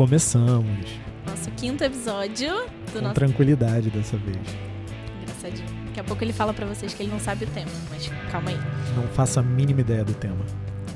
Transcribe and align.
Começamos. 0.00 0.88
Nosso 1.26 1.50
quinto 1.50 1.84
episódio 1.84 2.48
do 2.86 2.92
Com 2.92 3.00
nosso. 3.02 3.14
tranquilidade 3.16 3.90
dessa 3.90 4.16
vez. 4.16 4.38
Engraçadinho. 5.20 5.68
Daqui 5.88 6.00
a 6.00 6.04
pouco 6.04 6.24
ele 6.24 6.32
fala 6.32 6.54
pra 6.54 6.64
vocês 6.64 6.94
que 6.94 7.02
ele 7.02 7.12
não 7.12 7.20
sabe 7.20 7.44
o 7.44 7.48
tema, 7.48 7.70
mas 7.90 8.08
calma 8.32 8.48
aí. 8.48 8.56
Não 8.96 9.06
faço 9.08 9.38
a 9.40 9.42
mínima 9.42 9.82
ideia 9.82 10.02
do 10.02 10.14
tema. 10.14 10.42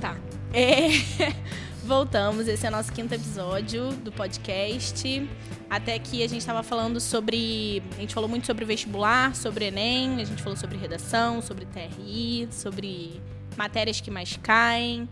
Tá. 0.00 0.16
É, 0.54 0.88
Voltamos, 1.84 2.48
esse 2.48 2.64
é 2.64 2.70
o 2.70 2.72
nosso 2.72 2.90
quinto 2.94 3.12
episódio 3.12 3.90
do 3.92 4.10
podcast. 4.10 5.28
Até 5.68 5.98
que 5.98 6.22
a 6.22 6.26
gente 6.26 6.40
estava 6.40 6.62
falando 6.62 6.98
sobre. 6.98 7.82
A 7.98 8.00
gente 8.00 8.14
falou 8.14 8.26
muito 8.26 8.46
sobre 8.46 8.64
vestibular, 8.64 9.36
sobre 9.36 9.66
Enem, 9.66 10.22
a 10.22 10.24
gente 10.24 10.42
falou 10.42 10.56
sobre 10.56 10.78
redação, 10.78 11.42
sobre 11.42 11.66
TRI, 11.66 12.48
sobre 12.50 13.20
matérias 13.54 14.00
que 14.00 14.10
mais 14.10 14.38
caem, 14.42 15.06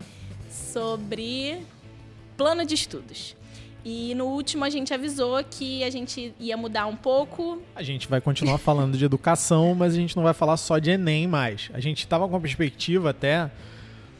sobre 0.49 1.63
plano 2.35 2.65
de 2.65 2.73
estudos. 2.73 3.35
E 3.85 4.15
no 4.15 4.25
último 4.25 4.63
a 4.63 4.69
gente 4.69 4.93
avisou 4.93 5.43
que 5.43 5.83
a 5.83 5.89
gente 5.89 6.33
ia 6.39 6.55
mudar 6.55 6.87
um 6.87 6.95
pouco. 6.95 7.61
A 7.75 7.83
gente 7.83 8.07
vai 8.07 8.21
continuar 8.21 8.57
falando 8.59 8.97
de 8.97 9.03
educação, 9.03 9.75
mas 9.75 9.93
a 9.93 9.97
gente 9.97 10.15
não 10.15 10.23
vai 10.23 10.33
falar 10.33 10.57
só 10.57 10.79
de 10.79 10.91
Enem 10.91 11.27
mais. 11.27 11.69
A 11.73 11.79
gente 11.79 11.99
estava 11.99 12.27
com 12.27 12.35
a 12.35 12.39
perspectiva 12.39 13.09
até 13.09 13.51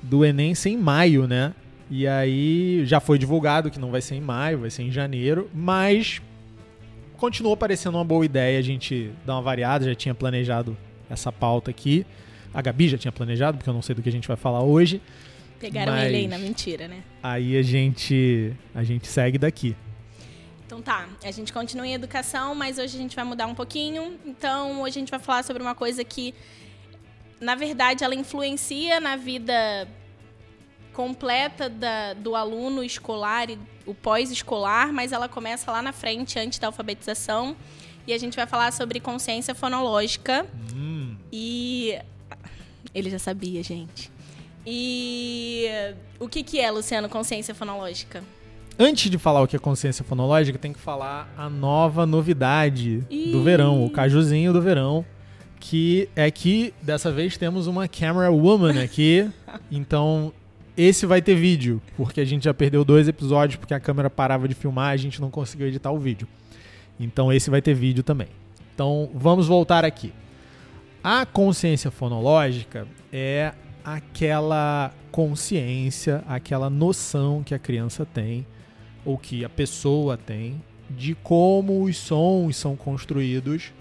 do 0.01 0.25
Enem 0.25 0.53
ser 0.53 0.71
em 0.71 0.77
maio, 0.77 1.27
né? 1.27 1.53
E 1.89 2.07
aí 2.07 2.85
já 2.85 2.99
foi 2.99 3.17
divulgado 3.17 3.71
que 3.71 3.79
não 3.79 3.91
vai 3.91 4.01
ser 4.01 4.15
em 4.15 4.21
maio, 4.21 4.59
vai 4.59 4.69
ser 4.69 4.83
em 4.83 4.91
janeiro, 4.91 5.49
mas 5.53 6.21
continuou 7.17 7.55
parecendo 7.55 7.97
uma 7.97 8.03
boa 8.03 8.25
ideia 8.25 8.59
a 8.59 8.61
gente 8.61 9.11
dar 9.25 9.35
uma 9.35 9.41
variada, 9.41 9.85
já 9.85 9.95
tinha 9.95 10.13
planejado 10.13 10.75
essa 11.09 11.31
pauta 11.31 11.71
aqui. 11.71 12.05
A 12.53 12.61
Gabi 12.61 12.89
já 12.89 12.97
tinha 12.97 13.11
planejado, 13.11 13.57
porque 13.57 13.69
eu 13.69 13.73
não 13.73 13.81
sei 13.81 13.95
do 13.95 14.01
que 14.01 14.09
a 14.09 14.11
gente 14.11 14.27
vai 14.27 14.35
falar 14.37 14.61
hoje. 14.61 15.01
Pegaram 15.63 15.93
Mas- 15.93 16.03
ele 16.07 16.17
aí 16.17 16.27
na 16.27 16.37
mentira, 16.37 16.89
né? 16.89 17.01
Aí 17.21 17.55
a 17.57 17.61
gente 17.61 18.53
a 18.75 18.83
gente 18.83 19.07
segue 19.07 19.37
daqui. 19.37 19.75
Então 20.65 20.81
tá, 20.81 21.07
a 21.23 21.31
gente 21.31 21.53
continua 21.53 21.87
em 21.87 21.93
educação, 21.93 22.53
mas 22.53 22.77
hoje 22.77 22.97
a 22.97 22.99
gente 22.99 23.15
vai 23.15 23.23
mudar 23.23 23.47
um 23.47 23.55
pouquinho. 23.55 24.19
Então 24.25 24.81
hoje 24.81 24.97
a 24.97 24.99
gente 24.99 25.09
vai 25.11 25.19
falar 25.21 25.41
sobre 25.43 25.63
uma 25.63 25.73
coisa 25.73 26.03
que, 26.03 26.33
na 27.39 27.55
verdade, 27.55 28.03
ela 28.03 28.13
influencia 28.13 28.99
na 28.99 29.15
vida 29.15 29.87
completa 30.91 31.69
da- 31.69 32.13
do 32.13 32.35
aluno 32.35 32.83
escolar 32.83 33.49
e 33.49 33.57
o 33.85 33.93
pós-escolar, 33.93 34.91
mas 34.91 35.11
ela 35.11 35.27
começa 35.29 35.71
lá 35.71 35.81
na 35.81 35.91
frente, 35.93 36.37
antes 36.37 36.59
da 36.59 36.67
alfabetização. 36.67 37.55
E 38.05 38.11
a 38.13 38.17
gente 38.17 38.35
vai 38.35 38.45
falar 38.45 38.73
sobre 38.73 38.99
consciência 38.99 39.55
fonológica. 39.55 40.45
Hum, 40.75 41.15
E. 41.31 41.97
Ele 42.93 43.09
já 43.09 43.17
sabia, 43.17 43.63
gente. 43.63 44.11
E. 44.65 45.67
O 46.19 46.27
que, 46.27 46.43
que 46.43 46.59
é, 46.59 46.71
Luciano, 46.71 47.09
consciência 47.09 47.53
fonológica? 47.53 48.23
Antes 48.77 49.11
de 49.11 49.17
falar 49.19 49.41
o 49.41 49.47
que 49.47 49.55
é 49.55 49.59
consciência 49.59 50.03
fonológica, 50.03 50.57
tem 50.57 50.73
que 50.73 50.79
falar 50.79 51.31
a 51.37 51.49
nova 51.49 52.05
novidade 52.05 53.03
Ih. 53.09 53.31
do 53.31 53.43
verão, 53.43 53.85
o 53.85 53.89
cajuzinho 53.89 54.51
do 54.51 54.61
verão, 54.61 55.05
que 55.59 56.09
é 56.15 56.31
que 56.31 56.73
dessa 56.81 57.11
vez 57.11 57.37
temos 57.37 57.67
uma 57.67 57.87
camera 57.87 58.31
woman 58.31 58.81
aqui. 58.81 59.29
então, 59.71 60.33
esse 60.75 61.05
vai 61.05 61.21
ter 61.21 61.35
vídeo, 61.35 61.79
porque 61.95 62.19
a 62.19 62.25
gente 62.25 62.45
já 62.45 62.53
perdeu 62.53 62.83
dois 62.83 63.07
episódios 63.07 63.57
porque 63.57 63.75
a 63.75 63.79
câmera 63.79 64.09
parava 64.09 64.47
de 64.47 64.55
filmar, 64.55 64.91
a 64.91 64.97
gente 64.97 65.21
não 65.21 65.29
conseguiu 65.29 65.67
editar 65.67 65.91
o 65.91 65.99
vídeo. 65.99 66.27
Então, 66.99 67.31
esse 67.31 67.49
vai 67.49 67.61
ter 67.61 67.75
vídeo 67.75 68.03
também. 68.03 68.27
Então, 68.73 69.09
vamos 69.13 69.47
voltar 69.47 69.85
aqui. 69.85 70.11
A 71.03 71.25
consciência 71.27 71.91
fonológica 71.91 72.87
é 73.11 73.53
aquela 73.83 74.93
consciência, 75.11 76.23
aquela 76.27 76.69
noção 76.69 77.43
que 77.43 77.53
a 77.53 77.59
criança 77.59 78.05
tem 78.05 78.45
ou 79.05 79.17
que 79.17 79.43
a 79.43 79.49
pessoa 79.49 80.17
tem 80.17 80.61
de 80.89 81.15
como 81.15 81.83
os 81.83 81.97
sons 81.97 82.55
são 82.55 82.75
construídos 82.75 83.73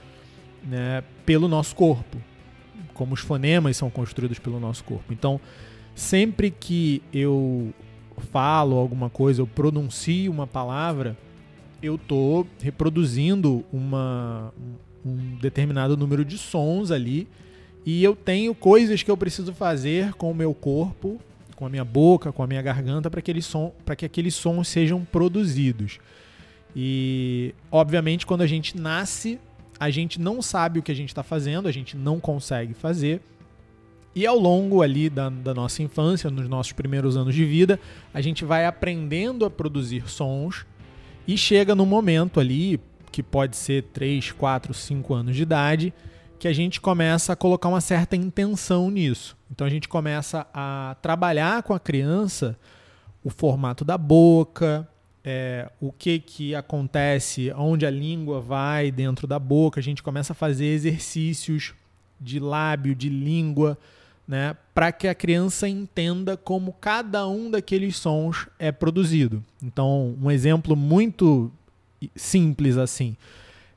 né, 0.65 1.03
pelo 1.25 1.49
nosso 1.49 1.75
corpo, 1.75 2.19
como 2.95 3.15
os 3.15 3.21
fonemas 3.21 3.77
são 3.77 3.91
construídos 3.91 4.39
pelo 4.39 4.59
nosso 4.59 4.85
corpo. 4.85 5.13
Então, 5.13 5.41
sempre 5.95 6.51
que 6.51 7.03
eu 7.13 7.73
falo 8.31 8.77
alguma 8.77 9.11
coisa, 9.11 9.43
eu 9.43 9.47
pronuncio 9.47 10.31
uma 10.31 10.47
palavra, 10.47 11.17
eu 11.83 11.97
estou 11.97 12.47
reproduzindo 12.61 13.65
uma, 13.73 14.53
um 15.05 15.37
determinado 15.37 15.97
número 15.97 16.25
de 16.25 16.39
sons 16.39 16.91
ali 16.91 17.29
e 17.85 18.03
eu 18.03 18.15
tenho 18.15 18.55
coisas 18.55 19.03
que 19.03 19.11
eu 19.11 19.17
preciso 19.17 19.53
fazer 19.53 20.13
com 20.15 20.31
o 20.31 20.35
meu 20.35 20.55
corpo, 20.55 21.21
com 21.57 21.67
a 21.67 21.69
minha 21.69 21.85
boca, 21.85 22.33
com 22.33 22.43
a 22.43 22.47
minha 22.47 22.63
garganta, 22.63 23.11
para 23.11 23.21
que, 23.21 23.43
som, 23.43 23.73
que 23.97 24.05
aqueles 24.05 24.35
sons 24.35 24.69
sejam 24.69 25.05
produzidos. 25.05 25.99
E, 26.75 27.55
obviamente, 27.71 28.27
quando 28.27 28.43
a 28.43 28.47
gente 28.47 28.77
nasce, 28.79 29.39
a 29.79 29.91
gente 29.91 30.21
não 30.21 30.41
sabe 30.41 30.79
o 30.79 30.83
que 30.83 30.93
a 30.93 30.95
gente 30.95 31.09
está 31.09 31.23
fazendo, 31.23 31.69
a 31.69 31.73
gente 31.73 31.97
não 31.97 32.21
consegue 32.21 32.73
fazer. 32.73 33.21
E 34.15 34.27
ao 34.27 34.39
longo 34.39 34.83
ali 34.83 35.09
da, 35.09 35.29
da 35.29 35.55
nossa 35.55 35.83
infância, 35.83 36.31
nos 36.31 36.49
nossos 36.49 36.73
primeiros 36.73 37.17
anos 37.17 37.35
de 37.35 37.45
vida, 37.45 37.81
a 38.13 38.21
gente 38.21 38.45
vai 38.45 38.67
aprendendo 38.67 39.45
a 39.45 39.51
produzir 39.51 40.09
sons 40.09 40.67
e 41.27 41.37
chega 41.37 41.75
num 41.75 41.87
momento 41.87 42.39
ali, 42.39 42.79
que 43.11 43.23
pode 43.23 43.57
ser 43.57 43.85
3, 43.93 44.33
4, 44.33 44.73
5 44.73 45.15
anos 45.15 45.37
de 45.37 45.43
idade, 45.43 45.93
que 46.43 46.49
a 46.49 46.53
gente 46.53 46.81
começa 46.81 47.35
a 47.35 47.37
colocar 47.37 47.69
uma 47.69 47.81
certa 47.81 48.17
intenção 48.17 48.91
nisso. 48.91 49.37
Então 49.49 49.65
a 49.65 49.71
gente 49.71 49.89
começa 49.89 50.45
a 50.53 50.97
trabalhar 51.01 51.63
com 51.63 51.73
a 51.73 51.79
criança 51.79 52.59
o 53.23 53.31
formato 53.31 53.85
da 53.85 53.97
boca, 53.97 54.89
é, 55.23 55.71
o 55.81 55.93
que 55.93 56.19
que 56.19 56.53
acontece, 56.53 57.53
onde 57.57 57.87
a 57.87 57.91
língua 57.93 58.41
vai 58.41 58.91
dentro 58.91 59.25
da 59.25 59.39
boca. 59.39 59.79
A 59.79 59.83
gente 59.85 60.03
começa 60.03 60.33
a 60.33 60.35
fazer 60.35 60.65
exercícios 60.65 61.75
de 62.21 62.41
lábio, 62.41 62.93
de 62.93 63.09
língua, 63.09 63.79
né, 64.27 64.57
para 64.75 64.91
que 64.91 65.07
a 65.07 65.15
criança 65.15 65.69
entenda 65.69 66.37
como 66.37 66.73
cada 66.73 67.25
um 67.25 67.53
daqueles 67.53 67.97
sons 67.97 68.49
é 68.59 68.73
produzido. 68.73 69.45
Então, 69.63 70.17
um 70.21 70.29
exemplo 70.29 70.75
muito 70.75 71.53
simples 72.17 72.77
assim 72.77 73.17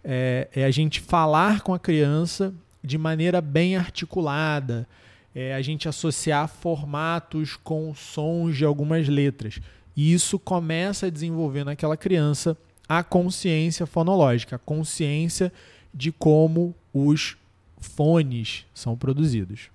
é, 0.05 0.47
é 0.55 0.63
a 0.63 0.71
gente 0.71 1.01
falar 1.01 1.61
com 1.61 1.73
a 1.73 1.79
criança 1.79 2.53
de 2.83 2.97
maneira 2.97 3.41
bem 3.41 3.75
articulada, 3.75 4.87
é 5.33 5.53
a 5.53 5.61
gente 5.61 5.89
associar 5.89 6.47
formatos 6.47 7.57
com 7.57 7.93
sons 7.95 8.55
de 8.55 8.63
algumas 8.63 9.07
letras. 9.07 9.59
E 9.95 10.13
isso 10.13 10.37
começa 10.37 11.07
a 11.07 11.09
desenvolver 11.09 11.63
naquela 11.63 11.97
criança 11.97 12.55
a 12.87 13.03
consciência 13.03 13.85
fonológica, 13.85 14.57
a 14.57 14.59
consciência 14.59 15.51
de 15.91 16.11
como 16.11 16.75
os 16.93 17.35
fones 17.79 18.65
são 18.73 18.95
produzidos. 18.95 19.69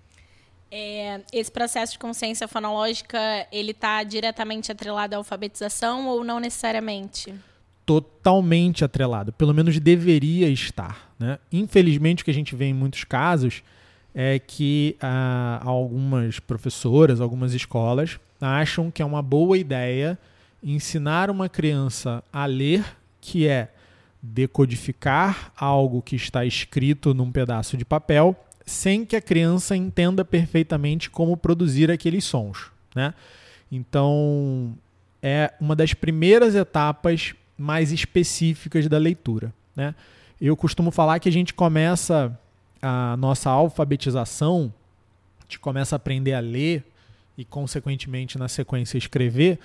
É, 0.70 1.20
esse 1.32 1.50
processo 1.50 1.94
de 1.94 1.98
consciência 1.98 2.46
fonológica, 2.46 3.18
ele 3.50 3.72
está 3.72 4.04
diretamente 4.04 4.70
atrelado 4.70 5.14
à 5.14 5.18
alfabetização 5.18 6.06
ou 6.06 6.22
não 6.22 6.38
necessariamente? 6.38 7.34
Totalmente 7.90 8.84
atrelado, 8.84 9.32
pelo 9.32 9.52
menos 9.52 9.80
deveria 9.80 10.48
estar. 10.48 11.12
Né? 11.18 11.40
Infelizmente, 11.50 12.22
o 12.22 12.24
que 12.24 12.30
a 12.30 12.34
gente 12.34 12.54
vê 12.54 12.66
em 12.66 12.72
muitos 12.72 13.02
casos 13.02 13.64
é 14.14 14.38
que 14.38 14.96
ah, 15.00 15.60
algumas 15.64 16.38
professoras, 16.38 17.20
algumas 17.20 17.52
escolas 17.52 18.20
acham 18.40 18.92
que 18.92 19.02
é 19.02 19.04
uma 19.04 19.20
boa 19.20 19.58
ideia 19.58 20.16
ensinar 20.62 21.30
uma 21.30 21.48
criança 21.48 22.22
a 22.32 22.46
ler, 22.46 22.84
que 23.20 23.48
é 23.48 23.72
decodificar 24.22 25.52
algo 25.56 26.00
que 26.00 26.14
está 26.14 26.44
escrito 26.44 27.12
num 27.12 27.32
pedaço 27.32 27.76
de 27.76 27.84
papel, 27.84 28.36
sem 28.64 29.04
que 29.04 29.16
a 29.16 29.20
criança 29.20 29.74
entenda 29.74 30.24
perfeitamente 30.24 31.10
como 31.10 31.36
produzir 31.36 31.90
aqueles 31.90 32.22
sons. 32.22 32.70
Né? 32.94 33.12
Então, 33.72 34.78
é 35.20 35.52
uma 35.60 35.74
das 35.74 35.92
primeiras 35.92 36.54
etapas 36.54 37.34
mais 37.60 37.92
específicas 37.92 38.88
da 38.88 38.98
leitura. 38.98 39.52
Né? 39.76 39.94
Eu 40.40 40.56
costumo 40.56 40.90
falar 40.90 41.18
que 41.18 41.28
a 41.28 41.32
gente 41.32 41.52
começa 41.52 42.38
a 42.80 43.16
nossa 43.18 43.50
alfabetização, 43.50 44.72
a 45.40 45.42
gente 45.42 45.58
começa 45.58 45.94
a 45.94 45.98
aprender 45.98 46.32
a 46.32 46.40
ler 46.40 46.84
e, 47.36 47.44
consequentemente, 47.44 48.38
na 48.38 48.48
sequência, 48.48 48.96
escrever, 48.96 49.58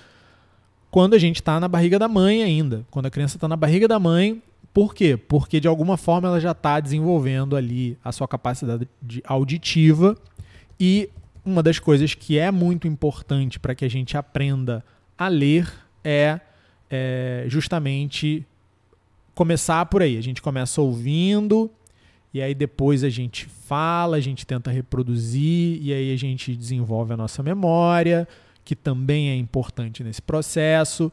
quando 0.90 1.14
a 1.14 1.18
gente 1.18 1.36
está 1.36 1.58
na 1.58 1.68
barriga 1.68 1.98
da 1.98 2.08
mãe 2.08 2.42
ainda. 2.42 2.84
Quando 2.90 3.06
a 3.06 3.10
criança 3.10 3.36
está 3.36 3.48
na 3.48 3.56
barriga 3.56 3.88
da 3.88 3.98
mãe, 3.98 4.42
por 4.72 4.94
quê? 4.94 5.16
Porque 5.16 5.58
de 5.58 5.66
alguma 5.66 5.96
forma 5.96 6.28
ela 6.28 6.40
já 6.40 6.50
está 6.50 6.78
desenvolvendo 6.80 7.56
ali 7.56 7.98
a 8.04 8.12
sua 8.12 8.28
capacidade 8.28 8.86
de 9.00 9.22
auditiva 9.26 10.14
e 10.78 11.08
uma 11.44 11.62
das 11.62 11.78
coisas 11.78 12.12
que 12.12 12.38
é 12.38 12.50
muito 12.50 12.86
importante 12.86 13.58
para 13.58 13.74
que 13.74 13.84
a 13.84 13.88
gente 13.88 14.16
aprenda 14.16 14.84
a 15.16 15.28
ler 15.28 15.72
é 16.04 16.40
é 16.90 17.44
justamente 17.48 18.46
começar 19.34 19.84
por 19.86 20.02
aí. 20.02 20.16
A 20.16 20.22
gente 20.22 20.40
começa 20.40 20.80
ouvindo, 20.80 21.70
e 22.32 22.40
aí 22.40 22.54
depois 22.54 23.04
a 23.04 23.10
gente 23.10 23.46
fala, 23.46 24.16
a 24.16 24.20
gente 24.20 24.46
tenta 24.46 24.70
reproduzir, 24.70 25.78
e 25.82 25.92
aí 25.92 26.12
a 26.12 26.16
gente 26.16 26.54
desenvolve 26.56 27.12
a 27.12 27.16
nossa 27.16 27.42
memória, 27.42 28.26
que 28.64 28.74
também 28.74 29.30
é 29.30 29.36
importante 29.36 30.02
nesse 30.02 30.22
processo. 30.22 31.12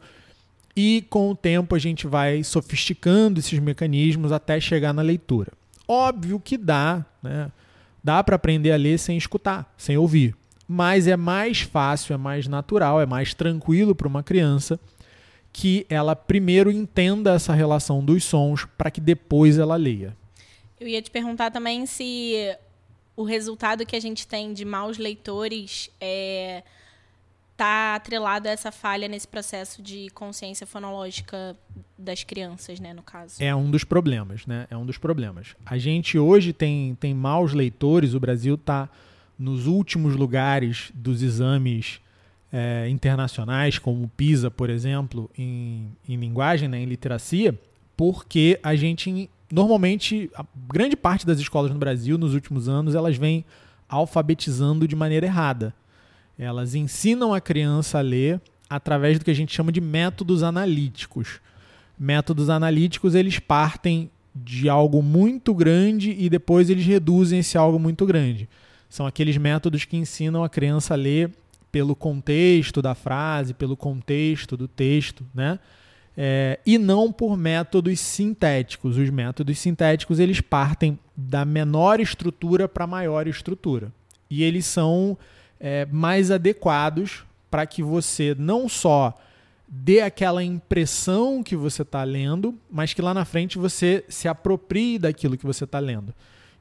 e 0.75 1.05
com 1.09 1.29
o 1.29 1.35
tempo 1.35 1.75
a 1.75 1.79
gente 1.79 2.07
vai 2.07 2.43
sofisticando 2.43 3.39
esses 3.39 3.59
mecanismos 3.59 4.31
até 4.31 4.59
chegar 4.59 4.93
na 4.93 5.01
leitura. 5.01 5.51
Óbvio 5.87 6.39
que 6.39 6.57
dá, 6.57 7.05
né? 7.21 7.51
Dá 8.03 8.23
para 8.23 8.35
aprender 8.35 8.71
a 8.71 8.75
ler 8.75 8.97
sem 8.97 9.17
escutar, 9.17 9.71
sem 9.77 9.97
ouvir. 9.97 10.35
Mas 10.67 11.07
é 11.07 11.15
mais 11.15 11.61
fácil, 11.61 12.13
é 12.13 12.17
mais 12.17 12.47
natural, 12.47 12.99
é 12.99 13.05
mais 13.05 13.33
tranquilo 13.33 13.93
para 13.93 14.07
uma 14.07 14.23
criança 14.23 14.79
que 15.53 15.85
ela 15.87 16.15
primeiro 16.15 16.71
entenda 16.71 17.35
essa 17.35 17.53
relação 17.53 18.03
dos 18.03 18.23
sons 18.23 18.65
para 18.77 18.89
que 18.89 18.99
depois 18.99 19.59
ela 19.59 19.75
leia. 19.75 20.17
Eu 20.79 20.87
ia 20.87 21.01
te 21.01 21.11
perguntar 21.11 21.51
também 21.51 21.85
se 21.85 22.57
o 23.15 23.23
resultado 23.23 23.85
que 23.85 23.95
a 23.95 23.99
gente 23.99 24.27
tem 24.27 24.51
de 24.51 24.65
maus 24.65 24.97
leitores 24.97 25.89
é 26.01 26.63
está 27.53 27.95
atrelado 27.95 28.47
a 28.47 28.51
essa 28.51 28.71
falha 28.71 29.07
nesse 29.07 29.27
processo 29.27 29.81
de 29.81 30.09
consciência 30.09 30.65
fonológica 30.65 31.55
das 31.97 32.23
crianças, 32.23 32.79
né, 32.79 32.93
no 32.93 33.03
caso. 33.03 33.35
É 33.39 33.55
um 33.55 33.69
dos 33.69 33.83
problemas, 33.83 34.45
né? 34.45 34.67
É 34.69 34.75
um 34.75 34.85
dos 34.85 34.97
problemas. 34.97 35.55
A 35.63 35.77
gente 35.77 36.17
hoje 36.17 36.51
tem, 36.51 36.95
tem 36.95 37.13
maus 37.13 37.53
leitores, 37.53 38.15
o 38.15 38.19
Brasil 38.19 38.55
está 38.55 38.89
nos 39.37 39.67
últimos 39.67 40.15
lugares 40.15 40.91
dos 40.93 41.21
exames 41.21 42.01
é, 42.53 42.87
internacionais, 42.87 43.79
como 43.79 44.03
o 44.03 44.07
PISA, 44.07 44.51
por 44.51 44.69
exemplo, 44.69 45.27
em, 45.35 45.87
em 46.07 46.15
linguagem, 46.15 46.69
né, 46.69 46.79
em 46.79 46.85
literacia, 46.85 47.59
porque 47.97 48.59
a 48.61 48.75
gente, 48.75 49.27
normalmente, 49.51 50.29
a 50.35 50.45
grande 50.71 50.95
parte 50.95 51.25
das 51.25 51.39
escolas 51.39 51.71
no 51.71 51.79
Brasil, 51.79 52.15
nos 52.15 52.35
últimos 52.35 52.69
anos, 52.69 52.93
elas 52.93 53.17
vêm 53.17 53.43
alfabetizando 53.89 54.87
de 54.87 54.95
maneira 54.95 55.25
errada. 55.25 55.73
Elas 56.37 56.75
ensinam 56.75 57.33
a 57.33 57.41
criança 57.41 57.97
a 57.97 58.01
ler 58.01 58.39
através 58.69 59.17
do 59.17 59.25
que 59.25 59.31
a 59.31 59.35
gente 59.35 59.53
chama 59.53 59.71
de 59.71 59.81
métodos 59.81 60.43
analíticos. 60.43 61.39
Métodos 61.97 62.49
analíticos, 62.49 63.15
eles 63.15 63.39
partem 63.39 64.11
de 64.35 64.69
algo 64.69 65.01
muito 65.01 65.53
grande 65.53 66.15
e 66.17 66.29
depois 66.29 66.69
eles 66.69 66.85
reduzem 66.85 67.39
esse 67.39 67.57
algo 67.57 67.79
muito 67.79 68.05
grande. 68.05 68.49
São 68.89 69.05
aqueles 69.07 69.37
métodos 69.37 69.85
que 69.85 69.97
ensinam 69.97 70.43
a 70.43 70.49
criança 70.49 70.93
a 70.93 70.97
ler 70.97 71.31
pelo 71.73 71.95
contexto 71.95 72.83
da 72.83 72.93
frase, 72.93 73.51
pelo 73.51 73.75
contexto 73.75 74.55
do 74.55 74.67
texto, 74.67 75.25
né? 75.33 75.57
É, 76.15 76.59
e 76.63 76.77
não 76.77 77.11
por 77.11 77.35
métodos 77.35 77.99
sintéticos. 77.99 78.95
Os 78.95 79.09
métodos 79.09 79.57
sintéticos 79.57 80.19
eles 80.19 80.39
partem 80.39 80.99
da 81.17 81.43
menor 81.43 81.99
estrutura 81.99 82.69
para 82.69 82.83
a 82.83 82.87
maior 82.87 83.27
estrutura. 83.27 83.91
E 84.29 84.43
eles 84.43 84.67
são 84.67 85.17
é, 85.59 85.87
mais 85.87 86.29
adequados 86.29 87.25
para 87.49 87.65
que 87.65 87.81
você 87.81 88.35
não 88.37 88.69
só 88.69 89.17
dê 89.67 90.01
aquela 90.01 90.43
impressão 90.43 91.41
que 91.41 91.55
você 91.55 91.81
está 91.81 92.03
lendo, 92.03 92.53
mas 92.69 92.93
que 92.93 93.01
lá 93.01 93.15
na 93.15 93.25
frente 93.25 93.57
você 93.57 94.05
se 94.07 94.27
aproprie 94.27 94.99
daquilo 94.99 95.35
que 95.35 95.45
você 95.45 95.63
está 95.63 95.79
lendo. 95.79 96.13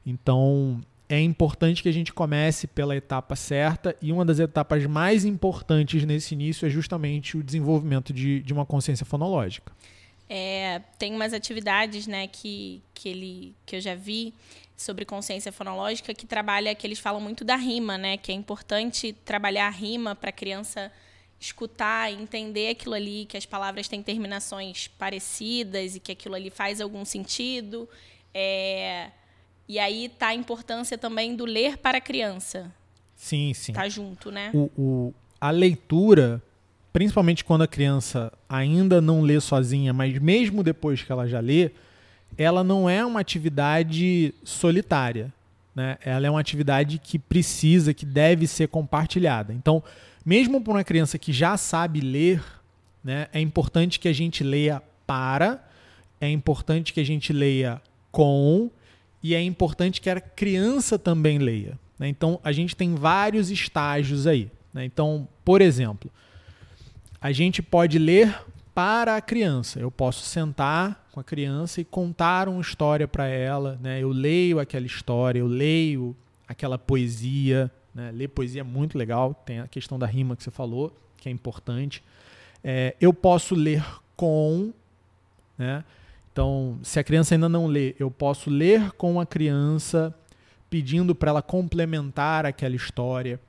Então 0.03 0.81
é 1.13 1.21
importante 1.21 1.83
que 1.83 1.89
a 1.89 1.91
gente 1.91 2.11
comece 2.11 2.65
pela 2.65 2.95
etapa 2.95 3.35
certa 3.35 3.95
e 4.01 4.11
uma 4.11 4.25
das 4.25 4.39
etapas 4.39 4.83
mais 4.87 5.23
importantes 5.23 6.03
nesse 6.05 6.33
início 6.33 6.65
é 6.65 6.69
justamente 6.69 7.37
o 7.37 7.43
desenvolvimento 7.43 8.11
de, 8.11 8.41
de 8.41 8.51
uma 8.51 8.65
consciência 8.65 9.05
fonológica. 9.05 9.71
É, 10.27 10.81
tem 10.97 11.13
umas 11.13 11.31
atividades 11.31 12.07
né, 12.07 12.25
que, 12.25 12.81
que, 12.95 13.09
ele, 13.09 13.55
que 13.63 13.75
eu 13.75 13.81
já 13.81 13.93
vi 13.93 14.33
sobre 14.75 15.05
consciência 15.05 15.51
fonológica 15.51 16.15
que 16.15 16.25
trabalha, 16.25 16.73
que 16.73 16.87
eles 16.87 16.97
falam 16.97 17.21
muito 17.21 17.45
da 17.45 17.55
rima, 17.55 17.95
né? 17.95 18.17
Que 18.17 18.31
é 18.31 18.35
importante 18.35 19.13
trabalhar 19.13 19.67
a 19.67 19.69
rima 19.69 20.15
para 20.15 20.31
a 20.31 20.33
criança 20.33 20.91
escutar, 21.39 22.11
entender 22.11 22.69
aquilo 22.69 22.95
ali, 22.95 23.25
que 23.25 23.37
as 23.37 23.45
palavras 23.45 23.87
têm 23.87 24.01
terminações 24.01 24.87
parecidas 24.87 25.95
e 25.95 25.99
que 25.99 26.11
aquilo 26.11 26.33
ali 26.33 26.49
faz 26.49 26.81
algum 26.81 27.05
sentido. 27.05 27.87
É... 28.33 29.11
E 29.67 29.79
aí 29.79 30.09
tá 30.09 30.27
a 30.27 30.35
importância 30.35 30.97
também 30.97 31.35
do 31.35 31.45
ler 31.45 31.77
para 31.77 31.97
a 31.97 32.01
criança. 32.01 32.71
Sim, 33.15 33.53
sim. 33.53 33.73
Tá 33.73 33.87
junto, 33.87 34.31
né? 34.31 34.51
O, 34.53 34.69
o, 34.77 35.13
a 35.39 35.49
leitura, 35.49 36.41
principalmente 36.91 37.43
quando 37.43 37.61
a 37.61 37.67
criança 37.67 38.31
ainda 38.49 38.99
não 38.99 39.21
lê 39.21 39.39
sozinha, 39.39 39.93
mas 39.93 40.17
mesmo 40.19 40.63
depois 40.63 41.01
que 41.01 41.11
ela 41.11 41.27
já 41.27 41.39
lê, 41.39 41.71
ela 42.37 42.63
não 42.63 42.89
é 42.89 43.05
uma 43.05 43.19
atividade 43.19 44.33
solitária. 44.43 45.31
Né? 45.75 45.97
Ela 46.03 46.27
é 46.27 46.29
uma 46.29 46.39
atividade 46.39 46.99
que 46.99 47.17
precisa, 47.17 47.93
que 47.93 48.05
deve 48.05 48.45
ser 48.47 48.67
compartilhada. 48.67 49.53
Então, 49.53 49.83
mesmo 50.25 50.61
para 50.61 50.73
uma 50.73 50.83
criança 50.83 51.17
que 51.17 51.33
já 51.33 51.57
sabe 51.57 51.99
ler, 51.99 52.43
né, 53.03 53.27
é 53.33 53.39
importante 53.39 53.99
que 53.99 54.07
a 54.07 54.13
gente 54.13 54.43
leia 54.43 54.81
para, 55.05 55.63
é 56.21 56.29
importante 56.29 56.93
que 56.93 56.99
a 56.99 57.05
gente 57.05 57.33
leia 57.33 57.81
com, 58.11 58.69
e 59.23 59.33
é 59.33 59.41
importante 59.41 60.01
que 60.01 60.09
a 60.09 60.19
criança 60.19 60.99
também 60.99 61.39
leia. 61.39 61.79
Né? 61.97 62.09
Então, 62.09 62.39
a 62.43 62.51
gente 62.51 62.75
tem 62.75 62.93
vários 62.93 63.49
estágios 63.49 64.27
aí. 64.27 64.51
Né? 64.73 64.83
Então, 64.83 65.27
por 65.45 65.61
exemplo, 65.61 66.11
a 67.21 67.31
gente 67.31 67.61
pode 67.61 67.97
ler 67.97 68.35
para 68.75 69.15
a 69.15 69.21
criança. 69.21 69.79
Eu 69.79 69.89
posso 69.89 70.25
sentar 70.25 71.07
com 71.13 71.21
a 71.21 71.23
criança 71.23 71.79
e 71.79 71.85
contar 71.85 72.49
uma 72.49 72.59
história 72.59 73.07
para 73.07 73.27
ela. 73.27 73.79
Né? 73.81 74.01
Eu 74.01 74.09
leio 74.09 74.59
aquela 74.59 74.85
história, 74.85 75.39
eu 75.39 75.47
leio 75.47 76.13
aquela 76.45 76.77
poesia. 76.77 77.71
Né? 77.95 78.11
Ler 78.11 78.27
poesia 78.27 78.59
é 78.59 78.63
muito 78.63 78.97
legal, 78.97 79.33
tem 79.45 79.59
a 79.59 79.67
questão 79.67 79.97
da 79.97 80.05
rima 80.05 80.35
que 80.35 80.43
você 80.43 80.51
falou, 80.51 80.93
que 81.15 81.29
é 81.29 81.31
importante. 81.31 82.03
É, 82.61 82.95
eu 82.99 83.13
posso 83.13 83.55
ler 83.55 83.85
com. 84.17 84.73
Né? 85.57 85.83
Então, 86.33 86.77
se 86.83 86.99
a 86.99 87.03
criança 87.03 87.33
ainda 87.35 87.47
não 87.47 87.67
lê, 87.67 87.95
eu 87.97 88.11
posso 88.11 88.49
ler 88.49 88.91
com 88.93 89.21
a 89.21 89.25
criança, 89.25 90.13
pedindo 90.69 91.15
para 91.15 91.29
ela 91.29 91.41
complementar 91.41 92.45
aquela 92.45 92.75
história 92.75 93.39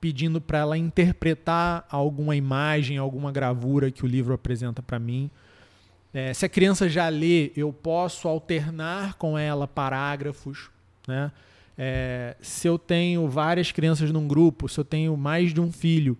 pedindo 0.00 0.40
para 0.40 0.58
ela 0.58 0.78
interpretar 0.78 1.86
alguma 1.90 2.36
imagem, 2.36 2.98
alguma 2.98 3.32
gravura 3.32 3.90
que 3.90 4.04
o 4.04 4.06
livro 4.06 4.32
apresenta 4.32 4.82
para 4.82 4.98
mim. 4.98 5.30
É, 6.12 6.32
se 6.32 6.46
a 6.46 6.48
criança 6.48 6.88
já 6.88 7.08
lê, 7.08 7.52
eu 7.56 7.72
posso 7.72 8.28
alternar 8.28 9.14
com 9.14 9.36
ela 9.36 9.66
parágrafos. 9.66 10.70
Né? 11.06 11.30
É, 11.76 12.36
se 12.40 12.66
eu 12.66 12.78
tenho 12.78 13.28
várias 13.28 13.72
crianças 13.72 14.10
num 14.10 14.26
grupo, 14.26 14.68
se 14.68 14.78
eu 14.78 14.84
tenho 14.84 15.16
mais 15.16 15.52
de 15.52 15.60
um 15.60 15.70
filho, 15.70 16.16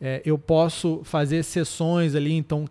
é, 0.00 0.22
eu 0.24 0.38
posso 0.38 1.02
fazer 1.04 1.42
sessões 1.42 2.14
ali, 2.14 2.32
então 2.32 2.66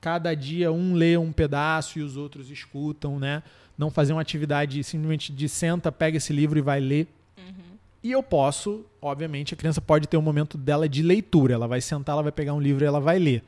cada 0.00 0.34
dia 0.34 0.72
um 0.72 0.94
lê 0.94 1.16
um 1.16 1.32
pedaço 1.32 1.98
e 1.98 2.02
os 2.02 2.16
outros 2.16 2.50
escutam, 2.50 3.18
né? 3.18 3.42
Não 3.76 3.90
fazer 3.90 4.12
uma 4.12 4.20
atividade 4.20 4.82
simplesmente 4.84 5.32
de 5.32 5.48
senta, 5.48 5.90
pega 5.90 6.16
esse 6.16 6.32
livro 6.32 6.58
e 6.58 6.62
vai 6.62 6.80
ler. 6.80 7.08
E 8.02 8.10
eu 8.10 8.22
posso, 8.22 8.84
obviamente, 9.00 9.52
a 9.52 9.56
criança 9.56 9.80
pode 9.80 10.08
ter 10.08 10.16
um 10.16 10.22
momento 10.22 10.56
dela 10.56 10.88
de 10.88 11.02
leitura. 11.02 11.54
Ela 11.54 11.68
vai 11.68 11.80
sentar, 11.80 12.14
ela 12.14 12.22
vai 12.22 12.32
pegar 12.32 12.54
um 12.54 12.60
livro 12.60 12.82
e 12.82 12.86
ela 12.86 13.00
vai 13.00 13.18
ler. 13.18 13.42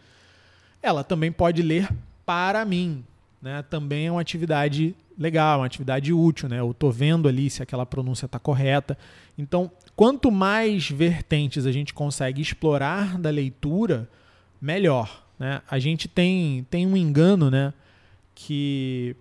Ela 0.83 1.03
também 1.03 1.33
pode 1.33 1.62
ler 1.62 1.89
para 2.27 2.65
mim. 2.65 3.03
Né? 3.41 3.62
Também 3.62 4.07
é 4.07 4.12
uma 4.12 4.21
atividade 4.21 4.95
legal, 5.19 5.61
uma 5.61 5.67
atividade 5.67 6.12
útil. 6.12 6.51
Né? 6.51 6.61
Eu 6.61 6.73
estou 6.73 6.93
vendo 6.93 7.29
ali 7.29 7.49
se 7.49 7.62
aquela 7.62 7.87
pronúncia 7.87 8.27
está 8.27 8.39
correta. 8.39 8.99
Então, 9.39 9.71
quanto 9.97 10.31
mais 10.31 10.91
vertentes 10.91 11.65
a 11.65 11.73
gente 11.73 11.95
consegue 11.95 12.43
explorar 12.43 13.19
da 13.19 13.31
leitura, 13.31 14.07
melhor. 14.61 15.27
Né? 15.43 15.61
A 15.69 15.81
gente 15.81 16.07
tem, 16.07 16.65
tem 16.71 16.87
um 16.87 16.97
engano 16.97 17.51
né? 17.51 17.75
que 18.33 19.17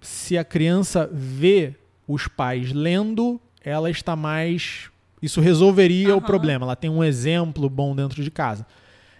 se 0.00 0.38
a 0.38 0.44
criança 0.44 1.10
vê 1.12 1.74
os 2.06 2.28
pais 2.28 2.72
lendo 2.72 3.40
ela 3.60 3.90
está 3.90 4.14
mais. 4.14 4.92
Isso 5.20 5.40
resolveria 5.40 6.12
uhum. 6.12 6.18
o 6.18 6.22
problema. 6.22 6.64
Ela 6.64 6.76
tem 6.76 6.88
um 6.88 7.02
exemplo 7.02 7.68
bom 7.68 7.96
dentro 7.96 8.22
de 8.22 8.30
casa. 8.30 8.64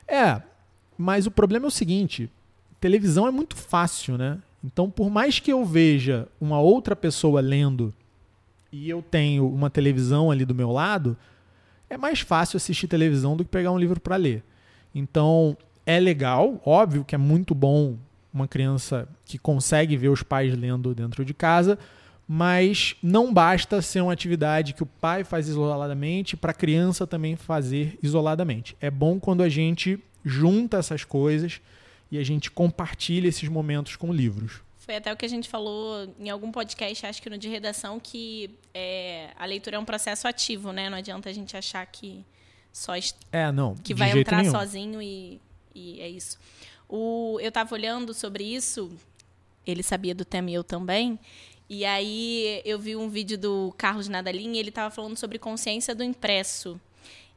É, 0.07 0.41
mas 0.97 1.27
o 1.27 1.33
problema 1.33 1.67
é 1.67 1.69
o 1.69 1.73
seguinte: 1.73 2.31
televisão 2.81 3.27
é 3.27 3.33
muito 3.33 3.57
fácil, 3.57 4.17
né? 4.17 4.39
Então, 4.63 4.89
por 4.89 5.11
mais 5.11 5.41
que 5.41 5.53
eu 5.53 5.65
veja 5.65 6.29
uma 6.41 6.61
outra 6.61 6.95
pessoa 6.95 7.41
lendo 7.41 7.93
e 8.71 8.89
eu 8.89 9.03
tenho 9.03 9.49
uma 9.49 9.69
televisão 9.69 10.31
ali 10.31 10.45
do 10.45 10.55
meu 10.55 10.71
lado, 10.71 11.17
é 11.91 11.97
mais 11.97 12.21
fácil 12.21 12.57
assistir 12.57 12.87
televisão 12.87 13.37
do 13.37 13.45
que 13.45 13.51
pegar 13.51 13.73
um 13.73 13.79
livro 13.79 13.99
para 13.99 14.15
ler. 14.15 14.45
Então, 14.95 15.57
é 15.89 15.99
legal, 15.99 16.61
óbvio 16.67 17.03
que 17.03 17.15
é 17.15 17.19
muito 17.19 17.55
bom 17.55 17.97
uma 18.31 18.47
criança 18.47 19.09
que 19.25 19.39
consegue 19.39 19.97
ver 19.97 20.11
os 20.11 20.23
pais 20.23 20.55
lendo 20.55 20.95
dentro 20.95 21.25
de 21.25 21.33
casa, 21.33 21.79
mas 22.29 22.95
não 23.03 23.33
basta 23.33 23.81
ser 23.81 24.03
uma 24.03 24.13
atividade 24.13 24.75
que 24.75 24.83
o 24.83 24.87
pai 24.87 25.25
faz 25.25 25.49
isoladamente 25.49 26.37
para 26.37 26.51
a 26.51 26.55
criança 26.55 27.07
também 27.07 27.37
fazer 27.37 27.99
isoladamente. 28.03 28.77
É 28.83 28.91
bom 28.91 29.19
quando 29.19 29.43
a 29.43 29.49
gente 29.49 29.99
junta 30.23 30.77
essas 30.77 31.05
coisas 31.05 31.59
e 32.11 32.19
a 32.19 32.23
gente 32.23 32.51
compartilha 32.51 33.27
esses 33.27 33.49
momentos 33.49 33.97
com 33.97 34.13
livros. 34.13 34.61
Foi 34.77 34.97
até 34.97 35.11
o 35.11 35.17
que 35.17 35.25
a 35.25 35.29
gente 35.29 35.49
falou 35.49 36.15
em 36.21 36.29
algum 36.29 36.53
podcast, 36.53 37.07
acho 37.07 37.23
que 37.23 37.31
no 37.31 37.39
de 37.39 37.49
redação, 37.49 37.99
que 37.99 38.51
é, 38.75 39.31
a 39.39 39.47
leitura 39.47 39.77
é 39.77 39.79
um 39.79 39.87
processo 39.87 40.29
ativo, 40.29 40.71
né? 40.71 40.91
Não 40.91 40.99
adianta 40.99 41.31
a 41.31 41.33
gente 41.33 41.57
achar 41.57 41.87
que 41.87 42.27
só 42.71 42.93
é, 43.33 43.51
não, 43.51 43.75
que 43.75 43.95
vai 43.95 44.19
entrar 44.19 44.43
nenhum. 44.43 44.53
sozinho 44.53 45.01
e, 45.01 45.41
e 45.79 46.01
é 46.01 46.09
isso. 46.09 46.39
O, 46.89 47.39
eu 47.41 47.49
estava 47.49 47.75
olhando 47.75 48.13
sobre 48.13 48.45
isso, 48.45 48.91
ele 49.67 49.83
sabia 49.83 50.15
do 50.15 50.25
tema 50.25 50.51
e 50.51 50.55
eu 50.55 50.65
também. 50.65 51.19
E 51.69 51.85
aí 51.85 52.63
eu 52.65 52.79
vi 52.79 52.97
um 52.97 53.09
vídeo 53.11 53.37
do 53.37 53.75
Carlos 53.77 54.09
Nadalim 54.09 54.55
e 54.55 54.59
ele 54.59 54.71
estava 54.71 54.93
falando 54.93 55.17
sobre 55.17 55.39
consciência 55.39 55.95
do 55.95 56.03
impresso. 56.03 56.81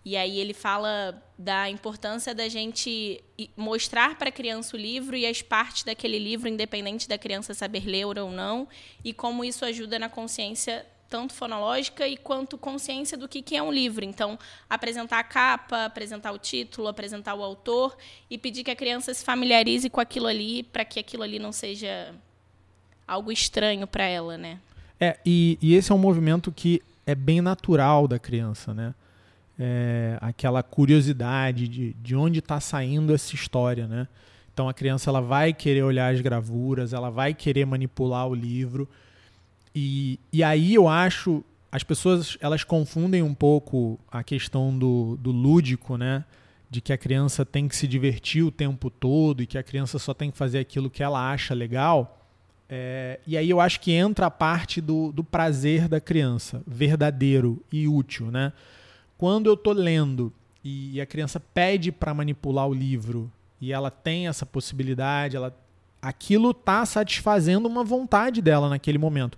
E 0.04 0.18
aí 0.18 0.40
ele 0.40 0.54
fala 0.54 1.22
da 1.38 1.70
importância 1.70 2.34
da 2.34 2.48
gente 2.48 3.24
mostrar 3.56 4.18
para 4.18 4.30
a 4.30 4.32
criança 4.32 4.76
o 4.76 4.80
livro 4.80 5.16
e 5.16 5.28
as 5.28 5.42
partes 5.42 5.84
daquele 5.84 6.18
livro, 6.18 6.48
independente 6.48 7.08
da 7.08 7.18
criança 7.18 7.54
saber 7.54 7.86
ler 7.86 8.06
ou 8.06 8.32
não, 8.32 8.68
e 9.04 9.14
como 9.14 9.46
isso 9.46 9.64
ajuda 9.64 10.00
na 10.00 10.10
consciência 10.10 10.86
tanto 11.12 11.34
fonológica 11.34 12.08
e 12.08 12.16
quanto 12.16 12.58
consciência 12.58 13.18
do 13.18 13.28
que, 13.28 13.42
que 13.42 13.58
é 13.58 13.62
um 13.62 13.70
livro. 13.70 14.06
Então, 14.06 14.40
apresentar 14.70 15.20
a 15.20 15.24
capa, 15.24 15.84
apresentar 15.84 16.32
o 16.32 16.38
título, 16.38 16.88
apresentar 16.88 17.36
o 17.36 17.44
autor 17.44 17.98
e 18.30 18.38
pedir 18.38 18.64
que 18.64 18.72
a 18.72 18.76
criança 18.76 19.14
se 19.14 19.24
familiarize 19.24 19.90
com 19.90 20.00
aquilo 20.00 20.28
ali 20.28 20.64
para 20.64 20.86
que 20.86 21.02
aquilo 21.02 21.24
ali 21.24 21.38
não 21.38 21.52
seja 21.52 22.16
algo 23.06 23.30
estranho 23.30 23.86
para 23.86 24.06
ela, 24.06 24.38
né? 24.38 24.58
É, 24.98 25.20
e, 25.26 25.58
e, 25.62 25.76
esse 25.76 25.92
é 25.92 25.96
um 25.96 25.98
movimento 25.98 26.50
que 26.50 26.82
é 27.06 27.14
bem 27.14 27.42
natural 27.42 28.08
da 28.08 28.18
criança, 28.18 28.74
né? 28.74 28.96
É, 29.60 30.18
aquela 30.22 30.64
curiosidade 30.64 31.68
de, 31.68 31.94
de 31.94 32.16
onde 32.16 32.40
está 32.40 32.62
saindo 32.62 33.14
essa 33.14 33.36
história, 33.36 33.86
né? 33.86 34.08
Então 34.54 34.70
a 34.70 34.74
criança 34.74 35.10
ela 35.10 35.20
vai 35.20 35.52
querer 35.52 35.84
olhar 35.84 36.14
as 36.14 36.22
gravuras, 36.22 36.94
ela 36.94 37.10
vai 37.10 37.34
querer 37.34 37.66
manipular 37.66 38.28
o 38.28 38.34
livro, 38.34 38.88
e, 39.74 40.20
e 40.32 40.44
aí 40.44 40.74
eu 40.74 40.88
acho 40.88 41.44
as 41.72 41.84
pessoas 41.84 42.38
elas 42.42 42.64
confundem 42.64 43.24
um 43.24 43.34
pouco 43.34 43.98
a 44.12 44.22
questão 44.24 44.78
do, 44.78 45.18
do 45.18 45.32
lúdico, 45.32 45.98
né? 45.98 46.26
De 46.70 46.82
que 46.82 46.92
a 46.92 46.98
criança 46.98 47.46
tem 47.46 47.68
que 47.68 47.76
se 47.76 47.88
divertir 47.88 48.44
o 48.44 48.52
tempo 48.52 48.90
todo 48.90 49.42
e 49.42 49.48
que 49.48 49.58
a 49.58 49.64
criança 49.64 49.98
só 49.98 50.14
tem 50.14 50.30
que 50.30 50.38
fazer 50.38 50.60
aquilo 50.60 50.90
que 50.90 51.02
ela 51.02 51.32
acha 51.32 51.54
legal. 51.54 52.28
É, 52.70 53.20
e 53.26 53.38
aí 53.38 53.50
eu 53.50 53.60
acho 53.60 53.80
que 53.80 53.92
entra 53.92 54.26
a 54.26 54.32
parte 54.32 54.82
do, 54.82 55.12
do 55.12 55.24
prazer 55.24 55.88
da 55.88 56.00
criança, 56.00 56.62
verdadeiro 56.68 57.64
e 57.72 57.88
útil, 57.88 58.30
né? 58.30 58.52
Quando 59.18 59.48
eu 59.48 59.54
estou 59.54 59.74
lendo 59.74 60.34
e 60.64 61.00
a 61.00 61.06
criança 61.06 61.40
pede 61.40 61.92
para 61.92 62.14
manipular 62.14 62.68
o 62.68 62.74
livro 62.74 63.32
e 63.60 63.72
ela 63.72 63.92
tem 63.92 64.28
essa 64.28 64.46
possibilidade, 64.46 65.36
ela, 65.38 65.56
aquilo 66.02 66.52
está 66.52 66.86
satisfazendo 66.86 67.68
uma 67.68 67.84
vontade 67.84 68.42
dela 68.42 68.70
naquele 68.70 68.98
momento 68.98 69.38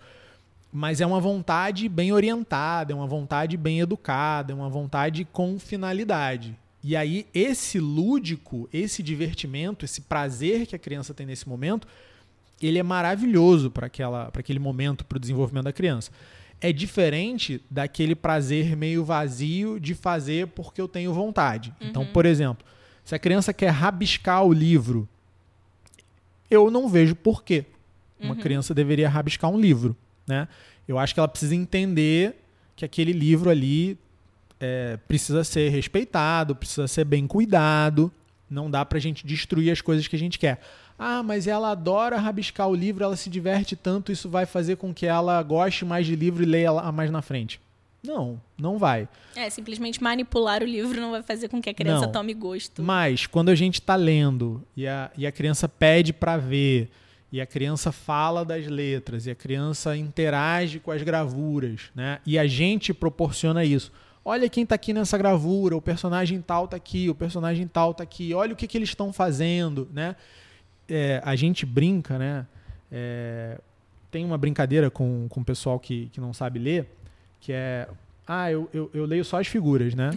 mas 0.76 1.00
é 1.00 1.06
uma 1.06 1.20
vontade 1.20 1.88
bem 1.88 2.12
orientada, 2.12 2.92
é 2.92 2.96
uma 2.96 3.06
vontade 3.06 3.56
bem 3.56 3.80
educada, 3.80 4.52
é 4.52 4.56
uma 4.56 4.70
vontade 4.70 5.24
com 5.24 5.60
finalidade. 5.60 6.58
E 6.84 6.96
aí, 6.96 7.28
esse 7.32 7.80
lúdico, 7.80 8.68
esse 8.74 9.04
divertimento, 9.04 9.86
esse 9.86 10.02
prazer 10.02 10.66
que 10.66 10.76
a 10.76 10.80
criança 10.80 11.14
tem 11.14 11.28
nesse 11.28 11.48
momento, 11.48 11.88
ele 12.60 12.80
é 12.80 12.84
maravilhoso 12.84 13.70
para 13.70 13.86
aquele 14.34 14.58
momento, 14.58 15.06
para 15.06 15.18
o 15.18 15.20
desenvolvimento 15.20 15.66
da 15.66 15.72
criança. 15.72 16.12
É 16.60 16.74
diferente 16.74 17.62
daquele 17.70 18.16
prazer 18.16 18.76
meio 18.76 19.06
vazio 19.06 19.80
de 19.80 19.94
fazer 19.94 20.48
porque 20.48 20.82
eu 20.82 20.88
tenho 20.88 21.14
vontade. 21.14 21.72
Então, 21.78 21.86
uhum. 21.86 21.90
Então, 21.90 22.06
por 22.08 22.26
exemplo, 22.26 22.66
se 23.06 23.14
a 23.14 23.20
criança 23.20 23.54
quer 23.54 23.70
rabiscar 23.70 24.44
o 24.44 24.52
livro, 24.52 25.08
eu 26.50 26.72
não 26.72 26.90
vejo 26.90 27.16
porquê. 27.16 27.64
Uma 28.20 28.34
uhum. 28.34 28.40
criança 28.40 28.74
deveria 28.74 29.08
rabiscar 29.08 29.52
um 29.52 29.60
livro. 29.60 29.96
Né? 30.28 30.48
Eu 30.88 30.98
acho 30.98 31.14
que 31.14 31.20
ela 31.20 31.28
precisa 31.28 31.56
entender 31.56 32.36
que 32.76 32.84
aquele 32.84 33.12
livro 33.12 33.50
ali 33.50 33.98
é, 34.60 34.98
precisa 35.08 35.44
ser 35.44 35.70
respeitado, 35.70 36.56
precisa 36.56 36.88
ser 36.88 37.06
bem 37.06 37.28
cuidado. 37.28 38.12
Não 38.50 38.70
dá 38.70 38.86
para 38.86 38.98
a 38.98 39.02
gente 39.02 39.26
destruir 39.26 39.72
as 39.72 39.82
coisas 39.82 40.08
que 40.08 40.16
a 40.16 40.20
gente 40.20 40.38
quer. 40.38 40.60
Ah, 40.98 41.24
mas 41.24 41.48
ela 41.48 41.72
adora 41.72 42.18
rabiscar 42.18 42.68
o 42.70 42.76
livro, 42.76 43.04
ela 43.04 43.16
se 43.16 43.30
diverte 43.30 43.76
tanto, 43.76 44.12
isso 44.12 44.30
vai 44.30 44.46
fazer 44.46 44.78
com 44.78 44.94
que 44.94 45.06
ela 45.06 45.42
goste 45.42 45.84
mais 45.84 46.06
de 46.06 46.16
livro 46.16 46.44
e 46.44 46.46
leia 46.46 46.72
mais 46.92 47.10
na 47.10 47.22
frente. 47.22 47.60
Não, 48.04 48.40
não 48.58 48.78
vai. 48.78 49.08
É, 49.34 49.50
simplesmente 49.50 50.04
manipular 50.04 50.62
o 50.62 50.66
livro 50.66 51.00
não 51.00 51.12
vai 51.12 51.24
fazer 51.24 51.48
com 51.48 51.62
que 51.62 51.70
a 51.70 51.74
criança 51.74 52.06
não. 52.06 52.12
tome 52.12 52.34
gosto. 52.34 52.84
Mas, 52.84 53.26
quando 53.26 53.50
a 53.50 53.56
gente 53.56 53.76
está 53.76 53.96
lendo 53.96 54.62
e 54.76 54.86
a, 54.86 55.10
e 55.18 55.26
a 55.26 55.32
criança 55.32 55.70
pede 55.70 56.12
para 56.12 56.36
ver, 56.36 56.90
e 57.34 57.42
a 57.42 57.48
criança 57.48 57.92
fala 57.92 58.46
das 58.46 58.68
letras, 58.68 59.26
e 59.26 59.32
a 59.32 59.36
criança 59.36 59.98
interage 59.98 60.80
com 60.80 60.92
as 60.92 61.02
gravuras, 61.02 61.90
né? 61.96 62.20
E 62.28 62.38
a 62.38 62.46
gente 62.46 62.94
proporciona 62.94 63.66
isso. 63.66 63.92
Olha 64.24 64.48
quem 64.48 64.62
está 64.62 64.76
aqui 64.76 64.94
nessa 64.94 65.18
gravura, 65.18 65.76
o 65.76 65.82
personagem 65.82 66.40
tal 66.40 66.66
está 66.66 66.78
aqui, 66.78 67.10
o 67.10 67.16
personagem 67.16 67.68
tal 67.68 67.90
está 67.90 68.04
aqui, 68.04 68.36
olha 68.36 68.54
o 68.54 68.56
que, 68.56 68.68
que 68.68 68.78
eles 68.78 68.90
estão 68.90 69.12
fazendo, 69.12 69.90
né? 69.92 70.16
É, 70.88 71.24
a 71.26 71.36
gente 71.36 71.66
brinca, 71.66 72.20
né? 72.20 72.46
É, 72.92 73.60
tem 74.12 74.24
uma 74.24 74.38
brincadeira 74.38 74.92
com, 74.92 75.26
com 75.28 75.42
o 75.42 75.44
pessoal 75.46 75.80
que, 75.80 76.10
que 76.10 76.22
não 76.22 76.36
sabe 76.36 76.60
ler, 76.60 76.88
que 77.40 77.52
é 77.52 77.88
ah, 78.28 78.52
eu, 78.52 78.70
eu, 78.74 78.90
eu, 78.94 79.06
leio 79.06 79.26
só 79.26 79.40
as 79.40 79.48
figuras, 79.48 79.94
né? 79.94 80.12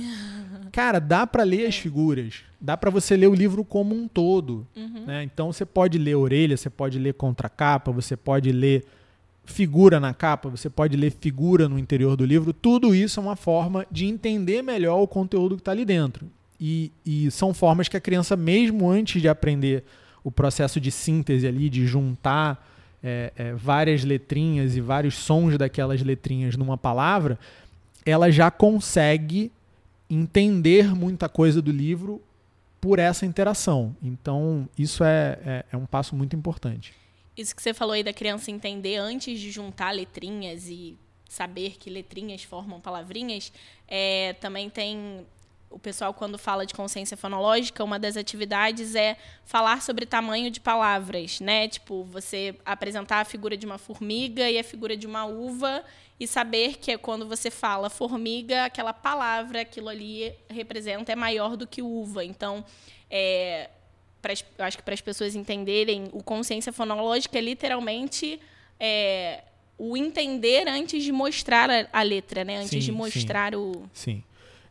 Cara, 0.71 1.01
dá 1.01 1.27
para 1.27 1.43
ler 1.43 1.67
as 1.67 1.77
figuras. 1.77 2.43
Dá 2.61 2.77
para 2.77 2.91
você 2.91 3.17
ler 3.17 3.27
o 3.27 3.35
livro 3.35 3.65
como 3.65 3.95
um 3.95 4.07
todo. 4.07 4.67
Uhum. 4.77 5.07
Né? 5.07 5.25
Então 5.25 5.53
você 5.53 5.65
pode 5.65 5.99
ler 5.99 6.15
orelha, 6.15 6.57
você 6.57 6.71
pode 6.71 6.99
ler 6.99 7.15
contracapa, 7.15 7.91
você 7.91 8.17
pode 8.17 8.53
ler 8.53 8.85
figura 9.45 9.99
na 9.99 10.13
capa, 10.13 10.49
você 10.49 10.69
pode 10.69 10.97
ler 10.97 11.13
figura 11.21 11.69
no 11.69 11.79
interior 11.79 12.17
do 12.17 12.25
livro. 12.25 12.53
Tudo 12.53 12.95
isso 12.95 13.19
é 13.19 13.23
uma 13.23 13.37
forma 13.37 13.87
de 13.91 14.07
entender 14.07 14.63
melhor 14.63 15.01
o 15.01 15.09
conteúdo 15.09 15.57
que 15.57 15.61
está 15.61 15.73
ali 15.73 15.85
dentro. 15.85 16.27
E, 16.61 16.91
e 17.05 17.31
são 17.31 17.53
formas 17.53 17.89
que 17.89 17.97
a 17.97 18.01
criança, 18.01 18.37
mesmo 18.37 18.89
antes 18.89 19.21
de 19.21 19.29
aprender 19.29 19.85
o 20.23 20.31
processo 20.31 20.81
de 20.81 20.91
síntese 20.91 21.47
ali, 21.47 21.69
de 21.69 21.87
juntar 21.87 22.67
é, 23.03 23.33
é, 23.37 23.53
várias 23.55 24.03
letrinhas 24.03 24.77
e 24.77 24.81
vários 24.81 25.15
sons 25.15 25.57
daquelas 25.57 26.03
letrinhas 26.03 26.57
numa 26.57 26.77
palavra, 26.77 27.39
ela 28.07 28.31
já 28.31 28.51
consegue 28.51 29.53
entender 30.09 30.95
muita 30.95 31.29
coisa 31.29 31.61
do 31.61 31.73
livro 31.73 32.23
por 32.81 33.01
essa 33.01 33.27
interação. 33.27 33.97
Então, 34.01 34.69
isso 34.79 35.03
é, 35.03 35.39
é, 35.45 35.65
é, 35.73 35.77
um 35.77 35.85
passo 35.85 36.15
muito 36.15 36.37
importante. 36.37 36.95
Isso 37.37 37.55
que 37.55 37.61
você 37.61 37.75
falou 37.75 37.95
aí 37.95 38.05
da 38.05 38.13
criança 38.13 38.51
entender 38.51 38.97
antes 38.97 39.41
de 39.41 39.51
juntar 39.51 39.91
letrinhas 39.91 40.69
e 40.69 40.97
saber 41.29 41.77
que 41.79 41.91
letrinhas 41.91 42.45
formam 42.45 42.81
palavrinhas, 42.81 43.53
é, 43.89 44.35
também 44.35 44.71
tem 44.71 45.27
o 45.69 45.79
pessoal, 45.79 46.15
quando 46.15 46.39
fala 46.39 46.65
de 46.65 46.73
consciência 46.73 47.17
fonológica, 47.17 47.83
uma 47.83 47.99
das 47.99 48.17
atividades 48.17 48.95
é 48.95 49.17
falar 49.45 49.83
sobre 49.83 50.07
tamanho 50.07 50.51
de 50.51 50.61
palavras, 50.61 51.41
né? 51.41 51.69
Tipo, 51.69 52.05
você 52.05 52.55
apresentar 52.65 53.21
a 53.21 53.25
figura 53.25 53.57
de 53.57 53.67
uma 53.67 53.77
formiga 53.77 54.49
e 54.49 54.59
a 54.59 54.65
figura 54.65 54.97
de 54.97 55.07
uma 55.07 55.27
uva 55.27 55.85
e 56.19 56.27
saber 56.27 56.79
que 56.79 56.97
quando 56.97 57.27
você 57.27 57.51
fala 57.51 57.91
formiga, 57.91 58.65
aquela 58.65 58.93
palavra, 58.93 59.61
aquilo 59.61 59.89
ali 59.89 60.33
representa 60.49 61.13
é 61.13 61.17
maior 61.17 61.57
do 61.57 61.67
que 61.67 61.83
uva. 61.83 62.25
Então, 62.25 62.65
é, 63.11 63.69
pra, 64.23 64.33
eu 64.33 64.65
acho 64.65 64.79
que 64.79 64.83
para 64.83 64.95
as 64.95 65.01
pessoas 65.01 65.35
entenderem, 65.35 66.09
o 66.13 66.23
consciência 66.23 66.73
fonológica 66.73 67.37
é 67.37 67.41
literalmente 67.41 68.41
é, 68.81 69.43
o 69.79 69.97
entender 69.97 70.67
antes 70.67 71.05
de 71.05 71.13
mostrar 71.13 71.69
a, 71.71 71.87
a 71.93 72.03
letra, 72.03 72.45
né? 72.45 72.59
Antes 72.59 72.71
sim, 72.71 72.79
de 72.79 72.93
mostrar 72.93 73.53
sim. 73.53 73.59
o. 73.59 73.91
Sim. 73.93 74.23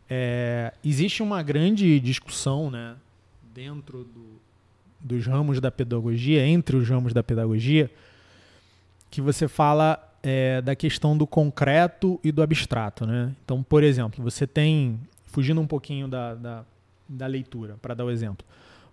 É, 0.10 0.74
existe 0.84 1.24
uma 1.24 1.42
grande 1.42 2.00
discussão 2.00 2.70
né, 2.70 2.96
dentro 3.54 4.04
do, 4.04 4.40
dos 5.00 5.26
ramos 5.26 5.60
da 5.60 5.72
pedagogia, 5.72 6.46
entre 6.46 6.76
os 6.76 6.88
ramos 6.88 7.14
da 7.14 7.24
pedagogia, 7.24 7.90
que 9.10 9.22
você 9.22 9.48
fala 9.48 10.05
é, 10.26 10.60
da 10.60 10.76
questão 10.76 11.16
do 11.16 11.28
concreto 11.28 12.20
e 12.24 12.32
do 12.32 12.42
abstrato. 12.42 13.06
Né? 13.06 13.32
Então, 13.46 13.62
por 13.62 13.84
exemplo, 13.84 14.24
você 14.24 14.48
tem, 14.48 15.00
fugindo 15.28 15.62
um 15.62 15.68
pouquinho 15.68 16.08
da, 16.08 16.34
da, 16.34 16.66
da 17.08 17.28
leitura, 17.28 17.78
para 17.80 17.94
dar 17.94 18.04
o 18.04 18.08
um 18.08 18.12
exemplo, 18.12 18.44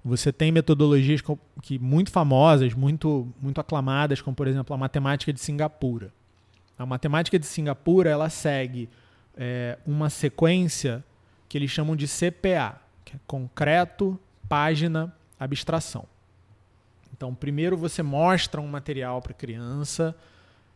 você 0.05 0.31
tem 0.31 0.53
metodologias 0.53 1.23
que 1.63 1.79
muito 1.79 2.11
famosas, 2.11 2.75
muito, 2.75 3.27
muito 3.41 3.59
aclamadas, 3.61 4.21
como 4.21 4.37
por 4.37 4.47
exemplo 4.47 4.75
a 4.75 4.77
matemática 4.77 5.33
de 5.33 5.41
Singapura. 5.41 6.13
A 6.79 6.85
matemática 6.85 7.39
de 7.39 7.47
Singapura 7.47 8.11
ela 8.11 8.29
segue 8.29 8.91
é, 9.35 9.79
uma 9.87 10.11
sequência 10.11 11.03
que 11.49 11.57
eles 11.57 11.71
chamam 11.71 11.97
de 11.97 12.07
CPA, 12.07 12.79
que 13.05 13.17
é 13.17 13.21
concreto, 13.27 14.21
página, 14.49 15.15
abstração. 15.41 16.05
Então, 17.17 17.35
primeiro 17.35 17.77
você 17.77 18.03
mostra 18.03 18.61
um 18.61 18.67
material 18.67 19.23
para 19.23 19.33
a 19.33 19.35
criança, 19.35 20.15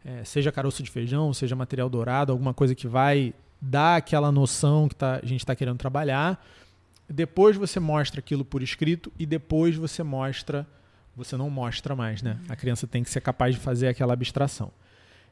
é, 0.06 0.22
seja 0.22 0.52
caroço 0.52 0.84
de 0.84 0.90
feijão, 0.90 1.34
seja 1.34 1.56
material 1.56 1.90
dourado, 1.90 2.30
alguma 2.30 2.54
coisa 2.54 2.76
que 2.76 2.86
vai 2.86 3.34
dar 3.60 3.96
aquela 3.96 4.30
noção 4.30 4.88
que 4.88 4.94
tá, 4.94 5.16
a 5.20 5.26
gente 5.26 5.40
está 5.40 5.56
querendo 5.56 5.76
trabalhar. 5.76 6.46
Depois 7.08 7.56
você 7.56 7.80
mostra 7.80 8.20
aquilo 8.20 8.44
por 8.44 8.62
escrito 8.62 9.12
e 9.18 9.26
depois 9.26 9.74
você 9.74 10.04
mostra. 10.04 10.64
Você 11.16 11.36
não 11.36 11.50
mostra 11.50 11.96
mais, 11.96 12.22
né? 12.22 12.38
A 12.48 12.54
criança 12.54 12.86
tem 12.86 13.02
que 13.02 13.10
ser 13.10 13.20
capaz 13.20 13.54
de 13.54 13.60
fazer 13.60 13.88
aquela 13.88 14.12
abstração. 14.12 14.70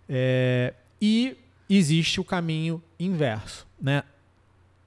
É, 0.08 0.74
e 1.00 1.36
existe 1.70 2.20
o 2.20 2.24
caminho 2.24 2.82
inverso. 2.98 3.66
Né? 3.80 4.02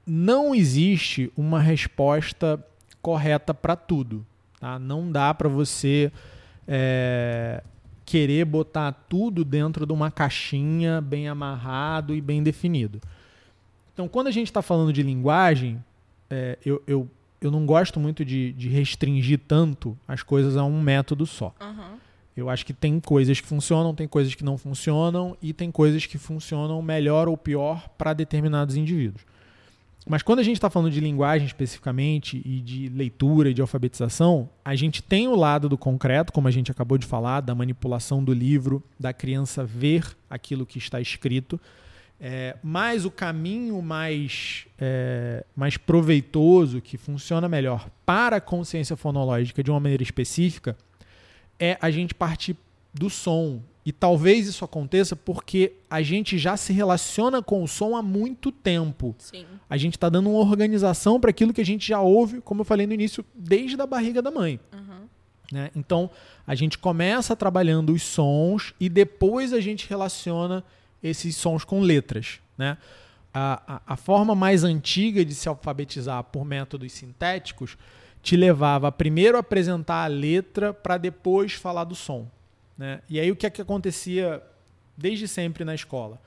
Não 0.06 0.54
existe 0.54 1.32
uma 1.38 1.62
resposta 1.62 2.62
correta 3.02 3.54
para 3.54 3.76
tudo. 3.76 4.26
Tá? 4.60 4.80
Não 4.80 5.12
dá 5.12 5.34
para 5.34 5.48
você 5.48 6.12
é, 6.68 7.64
querer 8.08 8.46
botar 8.46 8.94
tudo 9.10 9.44
dentro 9.44 9.86
de 9.86 9.92
uma 9.92 10.10
caixinha 10.10 11.02
bem 11.02 11.28
amarrado 11.28 12.16
e 12.16 12.22
bem 12.22 12.42
definido. 12.42 13.02
Então, 13.94 14.08
quando 14.08 14.28
a 14.28 14.32
gente 14.32 14.48
está 14.48 14.62
falando 14.62 14.94
de 14.94 15.04
linguagem, 15.04 15.84
é, 16.30 16.58
eu, 16.66 16.82
eu, 16.88 17.10
eu 17.42 17.52
não 17.52 17.66
gosto 17.66 18.00
muito 18.00 18.24
de, 18.24 18.54
de, 18.54 18.70
restringir 18.70 19.42
tanto 19.46 19.98
as 20.08 20.24
coisas 20.24 20.56
a 20.56 20.64
um 20.64 20.82
método 20.82 21.26
só. 21.26 21.54
Uhum. 21.60 21.98
Eu 22.38 22.50
acho 22.50 22.66
que 22.66 22.72
tem 22.72 22.98
coisas 22.98 23.42
que 23.42 23.48
funcionam, 23.48 23.94
tem 23.94 24.08
coisas 24.08 24.34
que 24.34 24.44
não 24.44 24.58
funcionam 24.58 25.36
e 25.42 25.52
tem 25.52 25.70
coisas 25.70 26.06
que 26.06 26.18
funcionam 26.18 26.82
melhor 26.82 27.28
ou 27.28 27.36
pior 27.36 27.90
para 27.98 28.14
determinados 28.14 28.78
indivíduos. 28.78 29.26
Mas 30.08 30.24
quando 30.24 30.40
a 30.40 30.44
gente 30.44 30.56
está 30.56 30.70
falando 30.70 30.92
de 30.92 31.02
linguagem 31.02 31.46
especificamente 31.46 32.42
e 32.46 32.62
de 32.62 32.88
leitura 32.88 33.50
e 33.50 33.54
de 33.54 33.62
alfabetização, 33.62 34.50
a 34.64 34.74
gente 34.74 35.04
tem 35.04 35.28
o 35.28 35.36
lado 35.36 35.68
do 35.68 35.78
concreto, 35.78 36.32
como 36.32 36.48
a 36.48 36.52
gente 36.52 36.72
acabou 36.72 36.98
de 36.98 37.06
falar, 37.06 37.42
da 37.42 37.54
manipulação 37.54 38.24
do 38.24 38.34
livro, 38.34 38.82
da 38.98 39.12
criança 39.12 39.66
ver 39.66 40.16
aquilo 40.30 40.66
que 40.66 40.78
está 40.78 41.02
escrito. 41.02 41.60
É, 42.20 42.56
mas 42.64 43.06
o 43.06 43.12
caminho 43.12 43.82
mais, 43.82 44.66
é, 44.80 45.46
mais 45.56 45.76
proveitoso, 45.76 46.82
que 46.82 46.98
funciona 46.98 47.50
melhor 47.50 47.90
para 48.06 48.38
a 48.38 48.42
consciência 48.42 48.96
fonológica 48.96 49.62
de 49.62 49.70
uma 49.70 49.80
maneira 49.80 50.02
específica, 50.02 50.76
é 51.60 51.78
a 51.82 51.92
gente 51.92 52.16
partir 52.16 52.56
do 52.98 53.10
som 53.10 53.62
e 53.88 53.92
talvez 53.94 54.50
isso 54.50 54.66
aconteça 54.66 55.16
porque 55.16 55.72
a 55.90 56.02
gente 56.02 56.38
já 56.38 56.58
se 56.58 56.74
relaciona 56.74 57.42
com 57.42 57.64
o 57.64 57.68
som 57.70 57.96
há 57.96 58.02
muito 58.02 58.52
tempo. 58.52 59.16
Sim. 59.18 59.46
A 59.70 59.78
gente 59.78 59.96
está 59.96 60.10
dando 60.10 60.30
uma 60.30 60.40
organização 60.40 61.22
para 61.22 61.30
aquilo 61.30 61.54
que 61.54 61.62
a 61.62 61.66
gente 61.66 61.88
já 61.88 62.02
ouve, 62.02 62.42
como 62.42 62.60
eu 62.62 62.66
falei 62.66 62.86
no 62.86 62.94
início, 62.94 63.24
desde 63.34 63.82
a 63.82 63.88
barriga 63.88 64.22
da 64.22 64.30
mãe. 64.30 64.60
Uhum. 64.74 65.08
Né? 65.54 65.72
Então, 65.74 66.10
a 66.46 66.54
gente 66.54 66.78
começa 66.78 67.34
trabalhando 67.34 67.94
os 67.94 68.04
sons 68.04 68.74
e 68.78 68.90
depois 68.90 69.54
a 69.54 69.62
gente 69.62 69.88
relaciona 69.88 70.66
esses 71.02 71.38
sons 71.38 71.64
com 71.64 71.80
letras. 71.80 72.42
Né? 72.58 72.78
A, 73.34 73.76
a, 73.76 73.94
a 73.94 73.96
forma 73.96 74.36
mais 74.36 74.66
antiga 74.66 75.24
de 75.24 75.34
se 75.34 75.48
alfabetizar 75.48 76.26
por 76.26 76.44
métodos 76.44 76.92
sintéticos 76.92 77.78
te 78.22 78.36
levava 78.36 78.90
a 78.90 78.92
primeiro 78.92 79.38
apresentar 79.38 80.04
a 80.04 80.08
letra 80.08 80.74
para 80.74 80.98
depois 80.98 81.54
falar 81.54 81.86
do 81.86 81.96
som. 81.96 82.28
Né? 82.78 83.02
E 83.10 83.20
aí 83.20 83.32
o 83.32 83.36
que 83.36 83.46
é 83.46 83.50
que 83.50 83.62
acontecia 83.62 84.42
desde 84.96 85.28
sempre 85.28 85.66
na 85.66 85.74
escola? 85.74 86.22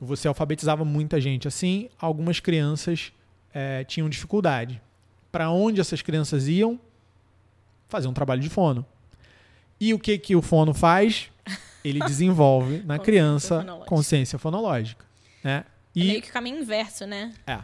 Você 0.00 0.26
alfabetizava 0.26 0.84
muita 0.84 1.20
gente 1.20 1.46
assim, 1.46 1.88
algumas 1.98 2.40
crianças 2.40 3.12
é, 3.52 3.84
tinham 3.84 4.08
dificuldade. 4.08 4.80
Para 5.30 5.50
onde 5.50 5.80
essas 5.80 6.02
crianças 6.02 6.48
iam? 6.48 6.80
Fazer 7.88 8.08
um 8.08 8.12
trabalho 8.12 8.40
de 8.40 8.48
fono. 8.48 8.84
E 9.78 9.92
o 9.92 9.98
que, 9.98 10.18
que 10.18 10.34
o 10.34 10.42
fono 10.42 10.72
faz? 10.72 11.30
Ele 11.84 12.00
desenvolve 12.06 12.82
na 12.84 12.98
criança 12.98 13.64
consciência 13.86 14.38
fonológica. 14.38 15.04
Né? 15.42 15.64
E, 15.94 16.02
é 16.02 16.04
meio 16.06 16.22
que 16.22 16.30
o 16.30 16.32
caminho 16.32 16.60
inverso, 16.60 17.06
né? 17.06 17.32
É. 17.46 17.60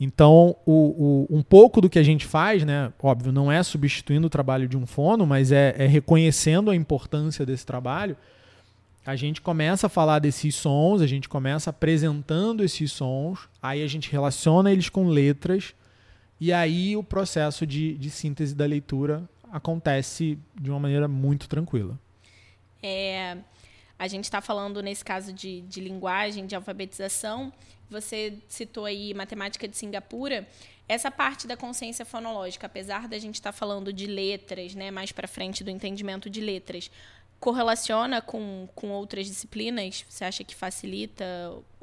Então, 0.00 0.54
o, 0.64 1.26
o, 1.30 1.36
um 1.38 1.42
pouco 1.42 1.80
do 1.80 1.90
que 1.90 1.98
a 1.98 2.02
gente 2.02 2.24
faz, 2.24 2.64
né, 2.64 2.92
óbvio, 3.02 3.32
não 3.32 3.50
é 3.50 3.62
substituindo 3.62 4.28
o 4.28 4.30
trabalho 4.30 4.68
de 4.68 4.76
um 4.76 4.86
fono, 4.86 5.26
mas 5.26 5.50
é, 5.50 5.74
é, 5.76 5.86
reconhecendo 5.86 6.70
a 6.70 6.76
importância 6.76 7.44
desse 7.44 7.66
trabalho. 7.66 8.16
A 9.04 9.16
gente 9.16 9.40
começa 9.40 9.86
a 9.86 9.90
falar 9.90 10.20
desses 10.20 10.54
sons, 10.54 11.00
a 11.00 11.06
gente 11.06 11.28
começa 11.28 11.70
apresentando 11.70 12.62
esses 12.62 12.92
sons, 12.92 13.48
aí 13.60 13.82
a 13.82 13.86
gente 13.88 14.10
relaciona 14.12 14.70
eles 14.70 14.88
com 14.88 15.08
letras, 15.08 15.74
e 16.40 16.52
aí 16.52 16.96
o 16.96 17.02
processo 17.02 17.66
de, 17.66 17.94
de 17.94 18.10
síntese 18.10 18.54
da 18.54 18.66
leitura 18.66 19.28
acontece 19.50 20.38
de 20.60 20.70
uma 20.70 20.78
maneira 20.78 21.08
muito 21.08 21.48
tranquila. 21.48 21.98
É, 22.80 23.38
a 23.98 24.06
gente 24.06 24.24
está 24.24 24.40
falando, 24.40 24.80
nesse 24.80 25.04
caso 25.04 25.32
de, 25.32 25.62
de 25.62 25.80
linguagem, 25.80 26.46
de 26.46 26.54
alfabetização, 26.54 27.52
você 27.90 28.38
citou 28.48 28.84
aí 28.84 29.14
matemática 29.14 29.66
de 29.66 29.76
Singapura. 29.76 30.46
Essa 30.88 31.10
parte 31.10 31.46
da 31.46 31.56
consciência 31.56 32.04
fonológica, 32.04 32.66
apesar 32.66 33.08
da 33.08 33.18
gente 33.18 33.34
estar 33.34 33.52
tá 33.52 33.58
falando 33.58 33.92
de 33.92 34.06
letras, 34.06 34.74
né, 34.74 34.90
mais 34.90 35.12
para 35.12 35.28
frente 35.28 35.62
do 35.62 35.70
entendimento 35.70 36.30
de 36.30 36.40
letras, 36.40 36.90
correlaciona 37.38 38.20
com, 38.20 38.68
com 38.74 38.88
outras 38.90 39.26
disciplinas? 39.26 40.04
Você 40.08 40.24
acha 40.24 40.44
que 40.44 40.54
facilita 40.54 41.24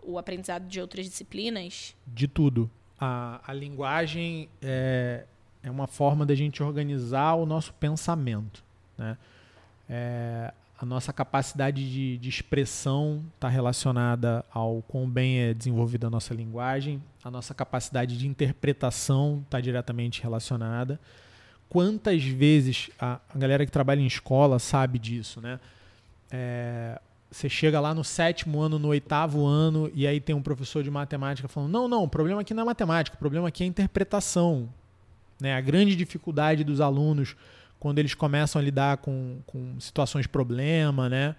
o 0.03 0.17
aprendizado 0.17 0.67
de 0.67 0.81
outras 0.81 1.05
disciplinas? 1.05 1.95
De 2.05 2.27
tudo. 2.27 2.69
A, 2.99 3.41
a 3.45 3.53
linguagem 3.53 4.49
é, 4.61 5.25
é 5.61 5.69
uma 5.69 5.87
forma 5.87 6.25
da 6.25 6.35
gente 6.35 6.61
organizar 6.63 7.35
o 7.35 7.45
nosso 7.45 7.73
pensamento. 7.73 8.63
Né? 8.97 9.17
É, 9.89 10.53
a 10.77 10.85
nossa 10.85 11.13
capacidade 11.13 11.89
de, 11.89 12.17
de 12.17 12.29
expressão 12.29 13.23
está 13.35 13.47
relacionada 13.47 14.43
ao 14.51 14.81
quão 14.87 15.09
bem 15.09 15.39
é 15.39 15.53
desenvolvida 15.53 16.07
a 16.07 16.09
nossa 16.09 16.33
linguagem, 16.33 17.01
a 17.23 17.31
nossa 17.31 17.53
capacidade 17.53 18.17
de 18.17 18.27
interpretação 18.27 19.41
está 19.45 19.61
diretamente 19.61 20.21
relacionada. 20.21 20.99
Quantas 21.69 22.23
vezes 22.23 22.89
a, 22.99 23.19
a, 23.33 23.37
galera 23.37 23.65
que 23.65 23.71
trabalha 23.71 24.01
em 24.01 24.05
escola 24.05 24.59
sabe 24.59 24.99
disso, 24.99 25.39
né? 25.39 25.59
É, 26.29 26.99
você 27.31 27.49
chega 27.49 27.79
lá 27.79 27.93
no 27.93 28.03
sétimo 28.03 28.61
ano, 28.61 28.77
no 28.77 28.89
oitavo 28.89 29.45
ano, 29.45 29.91
e 29.93 30.05
aí 30.05 30.19
tem 30.19 30.35
um 30.35 30.41
professor 30.41 30.83
de 30.83 30.91
matemática 30.91 31.47
falando: 31.47 31.71
não, 31.71 31.87
não, 31.87 32.03
o 32.03 32.07
problema 32.07 32.41
aqui 32.41 32.53
não 32.53 32.63
é 32.63 32.65
matemática, 32.65 33.15
o 33.15 33.19
problema 33.19 33.47
aqui 33.47 33.63
é 33.63 33.67
interpretação. 33.67 34.69
Né? 35.39 35.55
A 35.55 35.61
grande 35.61 35.95
dificuldade 35.95 36.63
dos 36.63 36.79
alunos 36.79 37.35
quando 37.79 37.99
eles 37.99 38.13
começam 38.13 38.61
a 38.61 38.63
lidar 38.63 38.97
com, 38.97 39.39
com 39.45 39.79
situações 39.79 40.23
de 40.23 40.29
problema, 40.29 41.09
né? 41.09 41.35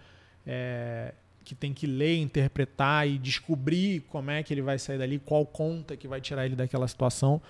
É, 0.46 1.12
que 1.44 1.54
tem 1.54 1.72
que 1.72 1.86
ler, 1.86 2.18
interpretar 2.18 3.08
e 3.08 3.18
descobrir 3.18 4.00
como 4.08 4.30
é 4.30 4.42
que 4.42 4.52
ele 4.52 4.62
vai 4.62 4.78
sair 4.78 4.98
dali, 4.98 5.18
qual 5.18 5.46
conta 5.46 5.96
que 5.96 6.08
vai 6.08 6.20
tirar 6.20 6.44
ele 6.44 6.56
daquela 6.56 6.88
situação. 6.88 7.40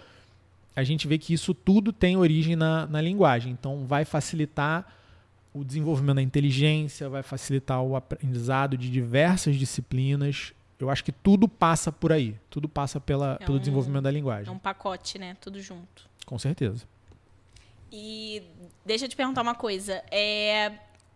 A 0.74 0.84
gente 0.84 1.08
vê 1.08 1.16
que 1.16 1.32
isso 1.32 1.54
tudo 1.54 1.92
tem 1.92 2.16
origem 2.16 2.54
na, 2.54 2.86
na 2.86 3.00
linguagem. 3.00 3.52
Então, 3.52 3.86
vai 3.86 4.04
facilitar 4.04 4.86
o 5.54 5.64
desenvolvimento 5.64 6.16
da 6.16 6.22
inteligência, 6.22 7.08
vai 7.08 7.22
facilitar 7.22 7.82
o 7.82 7.96
aprendizado 7.96 8.76
de 8.76 8.90
diversas 8.90 9.56
disciplinas. 9.56 10.52
Eu 10.78 10.90
acho 10.90 11.02
que 11.02 11.12
tudo 11.12 11.48
passa 11.48 11.90
por 11.90 12.12
aí. 12.12 12.36
Tudo 12.50 12.68
passa 12.68 13.00
pela, 13.00 13.38
é 13.40 13.46
pelo 13.46 13.56
um, 13.56 13.60
desenvolvimento 13.60 14.04
da 14.04 14.10
linguagem. 14.10 14.48
É 14.48 14.54
um 14.54 14.58
pacote, 14.58 15.18
né? 15.18 15.34
Tudo 15.40 15.58
junto. 15.62 16.06
Com 16.26 16.38
certeza. 16.38 16.84
E 17.90 18.42
deixa 18.84 19.04
eu 19.04 19.08
te 19.08 19.16
perguntar 19.16 19.42
uma 19.42 19.54
coisa. 19.54 20.02
É, 20.10 20.72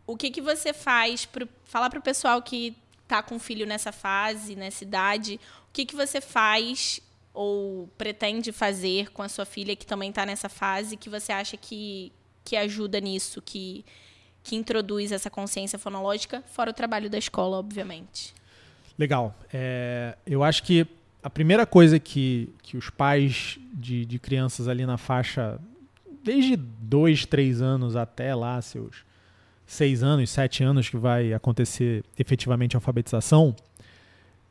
o 0.07 0.17
que, 0.17 0.31
que 0.31 0.41
você 0.41 0.73
faz 0.73 1.25
para 1.25 1.47
falar 1.65 1.91
para 1.91 1.99
o 1.99 2.03
pessoal 2.03 2.41
que 2.43 2.77
está 3.03 3.23
com 3.23 3.39
filho 3.39 3.67
nessa 3.67 3.91
fase, 3.91 4.55
nessa 4.55 4.85
idade, 4.85 5.41
o 5.69 5.73
que, 5.73 5.85
que 5.85 5.97
você 5.97 6.21
faz 6.21 7.01
ou 7.33 7.89
pretende 7.97 8.53
fazer 8.53 9.11
com 9.11 9.23
a 9.23 9.29
sua 9.29 9.45
filha 9.45 9.77
que 9.77 9.87
também 9.87 10.11
está 10.11 10.27
nessa 10.27 10.49
fase 10.49 10.97
que 10.97 11.09
você 11.09 11.33
acha 11.33 11.57
que, 11.57 12.13
que 12.45 12.57
ajuda 12.57 13.01
nisso, 13.01 13.41
que, 13.43 13.85
que 14.43 14.57
introduz 14.57 15.13
essa 15.13 15.31
consciência 15.31 15.79
fonológica, 15.79 16.43
fora 16.53 16.71
o 16.71 16.75
trabalho 16.75 17.09
da 17.09 17.19
escola, 17.19 17.57
obviamente? 17.57 18.35
Legal. 18.99 19.35
É, 19.53 20.17
eu 20.27 20.43
acho 20.43 20.63
que 20.63 20.87
a 21.23 21.31
primeira 21.31 21.67
coisa 21.67 21.99
que, 21.99 22.53
que 22.63 22.77
os 22.77 22.91
pais 22.91 23.59
de, 23.73 24.05
de 24.05 24.19
crianças 24.19 24.69
ali 24.69 24.85
na 24.85 24.99
faixa 24.99 25.61
desde 26.23 26.57
dois, 26.57 27.25
três 27.25 27.61
anos 27.61 27.97
até 27.97 28.35
lá 28.35 28.61
seus 28.61 29.05
seis 29.67 30.03
anos, 30.03 30.31
sete 30.31 30.65
anos 30.65 30.89
que 30.89 30.97
vai 30.97 31.33
acontecer 31.33 32.05
efetivamente 32.19 32.77
a 32.77 32.79
alfabetização, 32.79 33.55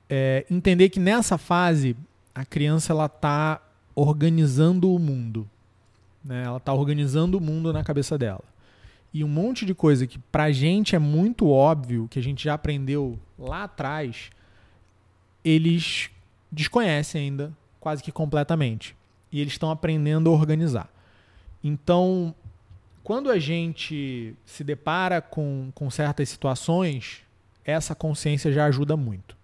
é 0.10 0.46
entender 0.50 0.90
que 0.90 1.00
nessa 1.00 1.38
fase 1.38 1.96
a 2.34 2.46
criança 2.46 2.94
ela 2.94 3.06
está 3.06 3.62
organizando 3.94 4.94
o 4.94 4.98
mundo, 4.98 5.48
né? 6.24 6.44
Ela 6.46 6.58
está 6.58 6.74
organizando 6.74 7.38
o 7.38 7.42
mundo 7.42 7.74
na 7.74 7.84
cabeça 7.84 8.18
dela 8.18 8.44
e 9.14 9.24
um 9.24 9.28
monte 9.28 9.66
de 9.66 9.74
coisa 9.74 10.06
que 10.06 10.20
pra 10.20 10.52
gente 10.52 10.96
é 10.96 11.00
muito 11.00 11.50
óbvio, 11.50 12.08
que 12.10 12.20
a 12.20 12.24
gente 12.24 12.44
já 12.44 12.54
aprendeu 12.54 13.18
lá 13.38 13.64
atrás, 13.64 14.30
eles 15.44 16.10
desconhecem 16.52 17.24
ainda 17.24 17.52
quase 17.80 18.04
que 18.04 18.12
completamente. 18.12 18.96
E 19.32 19.40
eles 19.40 19.54
estão 19.54 19.72
aprendendo 19.72 20.30
a 20.30 20.34
organizar. 20.34 20.90
Então, 21.64 22.34
quando 23.04 23.30
a 23.30 23.40
gente 23.40 24.36
se 24.46 24.64
depara 24.64 25.22
com, 25.22 25.72
com 25.74 25.90
certas 25.90 26.30
situações, 26.30 27.22
essa 27.64 27.96
consciência 27.96 28.52
já 28.52 28.66
ajuda 28.66 28.96
muito. 28.96 29.38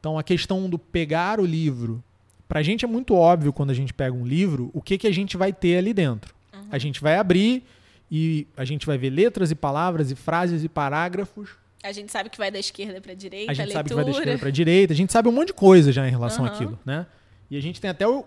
Então, 0.00 0.18
a 0.18 0.22
questão 0.22 0.68
do 0.68 0.78
pegar 0.78 1.40
o 1.40 1.46
livro, 1.46 2.02
para 2.48 2.60
a 2.60 2.62
gente 2.62 2.84
é 2.84 2.88
muito 2.88 3.14
óbvio 3.14 3.52
quando 3.52 3.70
a 3.70 3.74
gente 3.74 3.92
pega 3.92 4.14
um 4.14 4.26
livro 4.26 4.70
o 4.72 4.80
que, 4.80 4.96
que 4.96 5.06
a 5.06 5.12
gente 5.12 5.36
vai 5.36 5.52
ter 5.52 5.76
ali 5.76 5.92
dentro. 5.92 6.34
Uhum. 6.52 6.68
A 6.70 6.78
gente 6.78 7.00
vai 7.00 7.16
abrir 7.16 7.64
e 8.10 8.46
a 8.56 8.64
gente 8.64 8.86
vai 8.86 8.96
ver 8.96 9.10
letras 9.10 9.50
e 9.50 9.54
palavras 9.54 10.10
e 10.10 10.14
frases 10.14 10.64
e 10.64 10.68
parágrafos. 10.68 11.50
A 11.82 11.92
gente 11.92 12.10
sabe 12.10 12.30
que 12.30 12.38
vai 12.38 12.50
da 12.50 12.58
esquerda 12.58 13.00
para 13.00 13.12
a 13.12 13.14
direita. 13.14 13.52
A 13.52 13.54
gente 13.54 13.70
a 13.70 13.72
sabe 13.72 13.88
que 13.88 13.94
vai 13.94 14.04
da 14.04 14.10
esquerda 14.10 14.38
para 14.38 14.48
a 14.48 14.52
direita. 14.52 14.92
A 14.92 14.96
gente 14.96 15.12
sabe 15.12 15.28
um 15.28 15.32
monte 15.32 15.48
de 15.48 15.54
coisa 15.54 15.92
já 15.92 16.06
em 16.06 16.10
relação 16.10 16.44
uhum. 16.44 16.50
àquilo, 16.50 16.78
né? 16.84 17.06
E 17.50 17.56
a 17.56 17.60
gente 17.60 17.80
tem 17.80 17.90
até 17.90 18.06
o, 18.06 18.24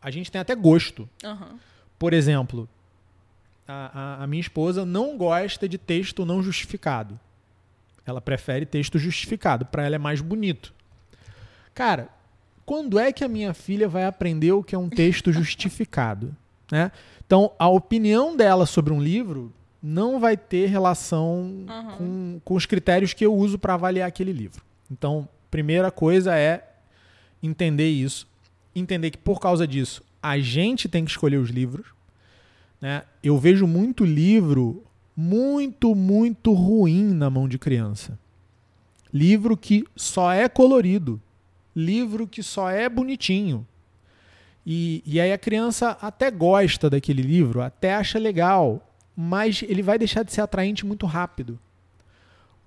a 0.00 0.10
gente 0.10 0.30
tem 0.30 0.40
até 0.40 0.54
gosto. 0.54 1.08
Uhum. 1.24 1.58
Por 1.98 2.12
exemplo, 2.12 2.68
a, 3.66 3.90
a, 4.20 4.24
a 4.24 4.26
minha 4.26 4.40
esposa 4.40 4.84
não 4.84 5.16
gosta 5.16 5.68
de 5.68 5.76
texto 5.78 6.24
não 6.24 6.42
justificado. 6.42 7.18
Ela 8.06 8.20
prefere 8.20 8.64
texto 8.64 8.98
justificado. 8.98 9.66
Para 9.66 9.84
ela 9.84 9.96
é 9.96 9.98
mais 9.98 10.20
bonito. 10.20 10.72
Cara, 11.74 12.08
quando 12.64 12.98
é 12.98 13.12
que 13.12 13.22
a 13.24 13.28
minha 13.28 13.52
filha 13.52 13.88
vai 13.88 14.04
aprender 14.04 14.52
o 14.52 14.62
que 14.62 14.74
é 14.74 14.78
um 14.78 14.88
texto 14.88 15.32
justificado? 15.32 16.34
Né? 16.70 16.92
Então, 17.26 17.52
a 17.58 17.66
opinião 17.66 18.36
dela 18.36 18.66
sobre 18.66 18.92
um 18.92 19.00
livro 19.02 19.50
não 19.82 20.20
vai 20.20 20.36
ter 20.36 20.66
relação 20.66 21.64
Uhum. 21.66 21.96
com, 21.96 22.40
com 22.44 22.54
os 22.54 22.66
critérios 22.66 23.14
que 23.14 23.24
eu 23.24 23.34
uso 23.34 23.58
para 23.58 23.72
avaliar 23.72 24.06
aquele 24.06 24.32
livro. 24.32 24.62
Então, 24.90 25.26
primeira 25.50 25.90
coisa 25.90 26.36
é 26.36 26.68
entender 27.42 27.88
isso. 27.88 28.28
Entender 28.74 29.10
que 29.12 29.16
por 29.16 29.40
causa 29.40 29.66
disso, 29.66 30.02
a 30.22 30.38
gente 30.38 30.88
tem 30.88 31.04
que 31.04 31.10
escolher 31.10 31.36
os 31.36 31.50
livros. 31.50 31.86
Né? 32.80 33.02
Eu 33.22 33.38
vejo 33.38 33.66
muito 33.66 34.04
livro 34.04 34.84
muito, 35.20 35.96
muito 35.96 36.52
ruim 36.52 37.12
na 37.12 37.28
mão 37.28 37.48
de 37.48 37.58
criança. 37.58 38.16
Livro 39.12 39.56
que 39.56 39.84
só 39.96 40.30
é 40.32 40.48
colorido. 40.48 41.20
Livro 41.74 42.24
que 42.24 42.40
só 42.40 42.70
é 42.70 42.88
bonitinho. 42.88 43.66
E, 44.64 45.02
e 45.04 45.20
aí 45.20 45.32
a 45.32 45.38
criança 45.38 45.98
até 46.00 46.30
gosta 46.30 46.88
daquele 46.88 47.22
livro, 47.22 47.60
até 47.60 47.96
acha 47.96 48.16
legal, 48.16 48.94
mas 49.16 49.64
ele 49.66 49.82
vai 49.82 49.98
deixar 49.98 50.22
de 50.22 50.32
ser 50.32 50.40
atraente 50.40 50.86
muito 50.86 51.04
rápido. 51.04 51.58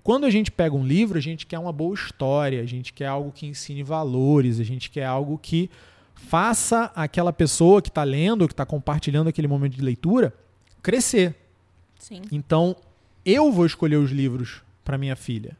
Quando 0.02 0.26
a 0.26 0.30
gente 0.30 0.50
pega 0.50 0.76
um 0.76 0.84
livro, 0.84 1.16
a 1.16 1.22
gente 1.22 1.46
quer 1.46 1.58
uma 1.58 1.72
boa 1.72 1.94
história, 1.94 2.60
a 2.60 2.66
gente 2.66 2.92
quer 2.92 3.06
algo 3.06 3.32
que 3.32 3.46
ensine 3.46 3.82
valores, 3.82 4.60
a 4.60 4.64
gente 4.64 4.90
quer 4.90 5.06
algo 5.06 5.38
que 5.38 5.70
faça 6.28 6.90
aquela 6.94 7.32
pessoa 7.32 7.82
que 7.82 7.88
está 7.88 8.04
lendo, 8.04 8.46
que 8.46 8.54
está 8.54 8.64
compartilhando 8.64 9.28
aquele 9.28 9.48
momento 9.48 9.74
de 9.74 9.82
leitura, 9.82 10.34
crescer. 10.82 11.34
Sim. 11.98 12.22
Então, 12.32 12.76
eu 13.24 13.52
vou 13.52 13.66
escolher 13.66 13.96
os 13.96 14.10
livros 14.10 14.62
para 14.84 14.98
minha 14.98 15.14
filha, 15.14 15.56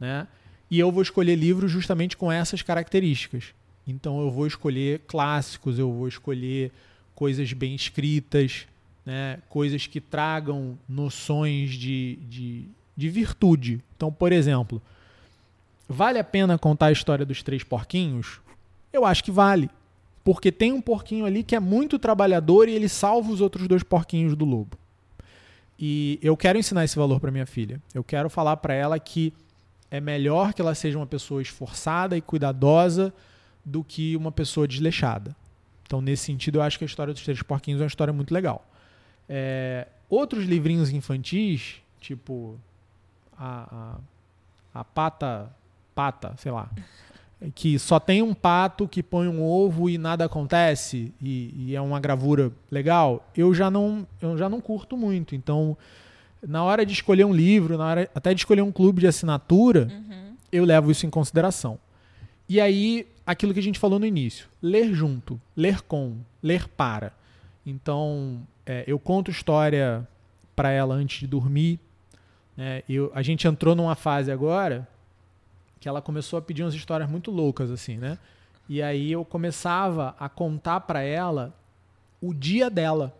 né? 0.00 0.26
E 0.70 0.78
eu 0.78 0.90
vou 0.92 1.02
escolher 1.02 1.34
livros 1.36 1.70
justamente 1.70 2.16
com 2.16 2.30
essas 2.30 2.62
características. 2.62 3.54
Então, 3.86 4.20
eu 4.20 4.30
vou 4.30 4.46
escolher 4.46 5.00
clássicos, 5.06 5.78
eu 5.78 5.92
vou 5.92 6.08
escolher 6.08 6.72
coisas 7.14 7.52
bem 7.52 7.74
escritas, 7.74 8.66
né? 9.04 9.38
Coisas 9.48 9.86
que 9.86 10.00
tragam 10.00 10.78
noções 10.88 11.70
de, 11.70 12.18
de, 12.28 12.64
de 12.96 13.08
virtude. 13.08 13.80
Então, 13.96 14.12
por 14.12 14.32
exemplo, 14.32 14.82
vale 15.88 16.18
a 16.18 16.24
pena 16.24 16.58
contar 16.58 16.86
a 16.86 16.92
história 16.92 17.24
dos 17.24 17.42
três 17.42 17.62
porquinhos? 17.62 18.40
Eu 18.92 19.04
acho 19.04 19.22
que 19.22 19.30
vale. 19.30 19.70
Porque 20.28 20.52
tem 20.52 20.74
um 20.74 20.80
porquinho 20.82 21.24
ali 21.24 21.42
que 21.42 21.56
é 21.56 21.58
muito 21.58 21.98
trabalhador 21.98 22.68
e 22.68 22.74
ele 22.74 22.86
salva 22.86 23.32
os 23.32 23.40
outros 23.40 23.66
dois 23.66 23.82
porquinhos 23.82 24.36
do 24.36 24.44
lobo. 24.44 24.76
E 25.78 26.18
eu 26.20 26.36
quero 26.36 26.58
ensinar 26.58 26.84
esse 26.84 26.96
valor 26.96 27.18
para 27.18 27.30
minha 27.30 27.46
filha. 27.46 27.80
Eu 27.94 28.04
quero 28.04 28.28
falar 28.28 28.58
para 28.58 28.74
ela 28.74 28.98
que 28.98 29.32
é 29.90 30.02
melhor 30.02 30.52
que 30.52 30.60
ela 30.60 30.74
seja 30.74 30.98
uma 30.98 31.06
pessoa 31.06 31.40
esforçada 31.40 32.14
e 32.14 32.20
cuidadosa 32.20 33.10
do 33.64 33.82
que 33.82 34.14
uma 34.16 34.30
pessoa 34.30 34.68
desleixada. 34.68 35.34
Então, 35.86 36.02
nesse 36.02 36.24
sentido, 36.24 36.58
eu 36.58 36.62
acho 36.62 36.76
que 36.76 36.84
a 36.84 36.86
história 36.86 37.14
dos 37.14 37.22
três 37.22 37.42
porquinhos 37.42 37.80
é 37.80 37.84
uma 37.84 37.88
história 37.88 38.12
muito 38.12 38.34
legal. 38.34 38.68
É, 39.26 39.88
outros 40.10 40.44
livrinhos 40.44 40.90
infantis, 40.90 41.76
tipo 42.02 42.60
a, 43.34 43.96
a, 44.74 44.80
a 44.80 44.84
pata, 44.84 45.50
pata, 45.94 46.34
sei 46.36 46.52
lá, 46.52 46.70
que 47.54 47.78
só 47.78 48.00
tem 48.00 48.20
um 48.20 48.34
pato 48.34 48.88
que 48.88 49.02
põe 49.02 49.28
um 49.28 49.42
ovo 49.42 49.88
e 49.88 49.96
nada 49.96 50.24
acontece 50.24 51.12
e, 51.22 51.54
e, 51.56 51.76
é 51.76 51.80
uma 51.80 52.00
gravura 52.00 52.50
legal, 52.70 53.30
eu 53.36 53.54
já 53.54 53.70
não 53.70 54.06
eu 54.20 54.36
já 54.36 54.48
não 54.48 54.60
curto 54.60 54.96
muito. 54.96 55.34
Então, 55.36 55.76
na 56.46 56.64
hora 56.64 56.84
de 56.84 56.92
escolher 56.92 57.24
um 57.24 57.32
livro, 57.32 57.78
na 57.78 57.86
hora 57.86 58.10
até 58.14 58.34
de 58.34 58.40
escolher 58.40 58.62
um 58.62 58.72
clube 58.72 59.00
de 59.00 59.06
assinatura, 59.06 59.88
Uhum. 59.90 60.34
eu 60.50 60.64
levo 60.64 60.90
isso 60.90 61.06
em 61.06 61.10
consideração. 61.10 61.78
E 62.48 62.60
aí, 62.60 63.06
aquilo 63.26 63.52
que 63.52 63.60
a 63.60 63.62
gente 63.62 63.78
falou 63.78 63.98
no 63.98 64.06
início, 64.06 64.48
ler 64.62 64.92
junto, 64.92 65.40
ler 65.56 65.82
com, 65.82 66.16
ler 66.42 66.66
para. 66.68 67.12
Então, 67.64 68.40
é, 68.64 68.82
eu 68.86 68.98
conto 68.98 69.30
história 69.30 70.06
para 70.56 70.70
ela 70.70 70.94
antes 70.94 71.20
de 71.20 71.26
dormir. 71.26 71.78
né? 72.56 72.82
eu, 72.88 73.12
a 73.14 73.22
gente 73.22 73.46
entrou 73.46 73.76
numa 73.76 73.94
fase 73.94 74.32
agora 74.32 74.88
que 75.80 75.88
ela 75.88 76.02
começou 76.02 76.38
a 76.38 76.42
pedir 76.42 76.62
umas 76.62 76.74
histórias 76.74 77.08
muito 77.08 77.30
loucas 77.30 77.70
assim, 77.70 77.96
né? 77.96 78.18
E 78.68 78.82
aí 78.82 79.10
eu 79.10 79.24
começava 79.24 80.14
a 80.18 80.28
contar 80.28 80.80
para 80.80 81.02
ela 81.02 81.54
o 82.20 82.34
dia 82.34 82.68
dela. 82.68 83.14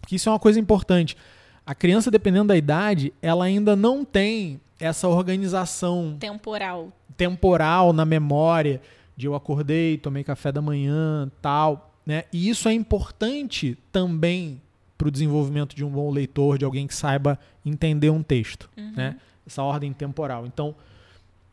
Porque 0.00 0.16
isso 0.16 0.28
é 0.28 0.32
uma 0.32 0.38
coisa 0.38 0.60
importante. 0.60 1.16
A 1.64 1.74
criança, 1.74 2.10
dependendo 2.10 2.48
da 2.48 2.56
idade, 2.56 3.12
ela 3.22 3.44
ainda 3.46 3.74
não 3.74 4.04
tem 4.04 4.60
essa 4.78 5.08
organização 5.08 6.16
Temporal. 6.20 6.92
temporal 7.16 7.92
na 7.92 8.04
memória 8.04 8.82
de 9.16 9.26
eu 9.26 9.34
acordei, 9.34 9.96
tomei 9.96 10.22
café 10.24 10.52
da 10.52 10.60
manhã, 10.60 11.30
tal, 11.40 11.94
né? 12.04 12.24
E 12.32 12.48
isso 12.50 12.68
é 12.68 12.72
importante 12.74 13.78
também 13.90 14.60
para 14.98 15.08
o 15.08 15.10
desenvolvimento 15.10 15.74
de 15.74 15.84
um 15.84 15.88
bom 15.88 16.10
leitor, 16.10 16.58
de 16.58 16.64
alguém 16.64 16.86
que 16.86 16.94
saiba 16.94 17.38
entender 17.64 18.10
um 18.10 18.22
texto, 18.22 18.68
né? 18.76 19.16
Essa 19.46 19.62
ordem 19.62 19.92
temporal. 19.92 20.46
Então, 20.46 20.74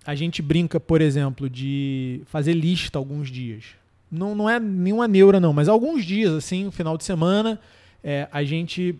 a 0.05 0.15
gente 0.15 0.41
brinca, 0.41 0.79
por 0.79 1.01
exemplo, 1.01 1.49
de 1.49 2.21
fazer 2.25 2.53
lista 2.53 2.97
alguns 2.97 3.29
dias. 3.29 3.65
Não, 4.11 4.35
não 4.35 4.49
é 4.49 4.59
nenhuma 4.59 5.07
neura, 5.07 5.39
não, 5.39 5.53
mas 5.53 5.69
alguns 5.69 6.03
dias, 6.03 6.33
assim, 6.33 6.65
no 6.65 6.71
final 6.71 6.97
de 6.97 7.03
semana, 7.03 7.59
é, 8.03 8.27
a 8.31 8.43
gente 8.43 8.95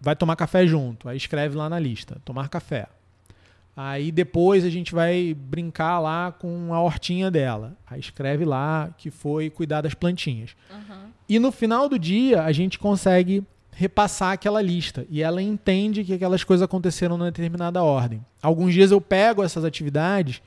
vai 0.00 0.16
tomar 0.16 0.36
café 0.36 0.66
junto. 0.66 1.08
Aí 1.08 1.16
escreve 1.16 1.56
lá 1.56 1.68
na 1.68 1.78
lista, 1.78 2.20
tomar 2.24 2.48
café. 2.48 2.88
Aí 3.76 4.12
depois 4.12 4.64
a 4.64 4.70
gente 4.70 4.94
vai 4.94 5.34
brincar 5.34 5.98
lá 5.98 6.32
com 6.32 6.72
a 6.72 6.80
hortinha 6.80 7.30
dela. 7.30 7.76
Aí 7.86 7.98
escreve 7.98 8.44
lá 8.44 8.90
que 8.96 9.10
foi 9.10 9.50
cuidar 9.50 9.80
das 9.80 9.94
plantinhas. 9.94 10.54
Uhum. 10.70 11.08
E 11.28 11.38
no 11.38 11.50
final 11.50 11.88
do 11.88 11.98
dia 11.98 12.42
a 12.42 12.52
gente 12.52 12.78
consegue 12.78 13.42
repassar 13.76 14.32
aquela 14.32 14.62
lista 14.62 15.06
e 15.10 15.22
ela 15.22 15.42
entende 15.42 16.04
que 16.04 16.12
aquelas 16.14 16.44
coisas 16.44 16.62
aconteceram 16.64 17.16
numa 17.18 17.30
determinada 17.30 17.82
ordem. 17.82 18.24
Alguns 18.40 18.72
dias 18.72 18.90
eu 18.90 19.00
pego 19.00 19.42
essas 19.42 19.64
atividades 19.64 20.40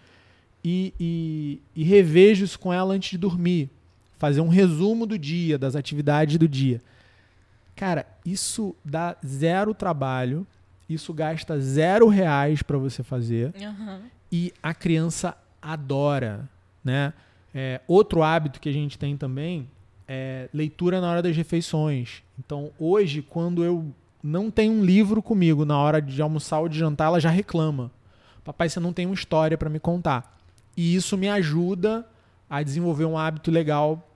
e, 0.64 0.94
e, 1.00 1.62
e 1.76 1.84
revejo 1.84 2.46
isso 2.46 2.58
com 2.60 2.72
ela 2.74 2.94
antes 2.94 3.12
de 3.12 3.18
dormir. 3.18 3.70
Fazer 4.18 4.42
um 4.42 4.48
resumo 4.48 5.06
do 5.06 5.18
dia, 5.18 5.58
das 5.58 5.76
atividades 5.76 6.38
do 6.38 6.48
dia. 6.48 6.82
Cara, 7.76 8.08
isso 8.26 8.76
dá 8.84 9.16
zero 9.26 9.74
trabalho, 9.74 10.48
isso 10.90 11.14
gasta 11.14 11.60
zero 11.60 12.08
reais 12.08 12.64
para 12.64 12.78
você 12.78 13.04
fazer 13.04 13.54
Uhum. 13.60 14.00
e 14.32 14.52
a 14.64 14.74
criança 14.74 15.38
adora, 15.62 16.50
né? 16.84 17.14
É, 17.54 17.82
outro 17.88 18.24
hábito 18.24 18.60
que 18.60 18.70
a 18.70 18.74
gente 18.74 18.98
tem 18.98 19.16
também 19.18 19.68
é 20.08 20.50
leitura 20.54 21.02
na 21.02 21.10
hora 21.10 21.22
das 21.22 21.36
refeições. 21.36 22.24
Então, 22.40 22.72
hoje, 22.80 23.22
quando 23.22 23.64
eu 23.64 23.86
não 24.24 24.50
tenho 24.50 24.74
um 24.74 24.84
livro 24.84 25.22
comigo 25.22 25.66
na 25.66 25.78
hora 25.78 26.02
de 26.02 26.22
almoçar 26.22 26.60
ou 26.60 26.70
de 26.70 26.78
jantar, 26.78 27.08
ela 27.08 27.20
já 27.20 27.30
reclama. 27.30 27.92
Papai, 28.44 28.70
você 28.70 28.80
não 28.80 28.94
tem 28.94 29.06
uma 29.06 29.16
história 29.16 29.58
para 29.58 29.70
me 29.70 29.80
contar. 29.80 30.38
E 30.76 30.96
isso 30.96 31.18
me 31.18 31.28
ajuda 31.28 32.06
a 32.50 32.64
desenvolver 32.64 33.06
um 33.06 33.18
hábito 33.18 33.52
legal 33.52 34.08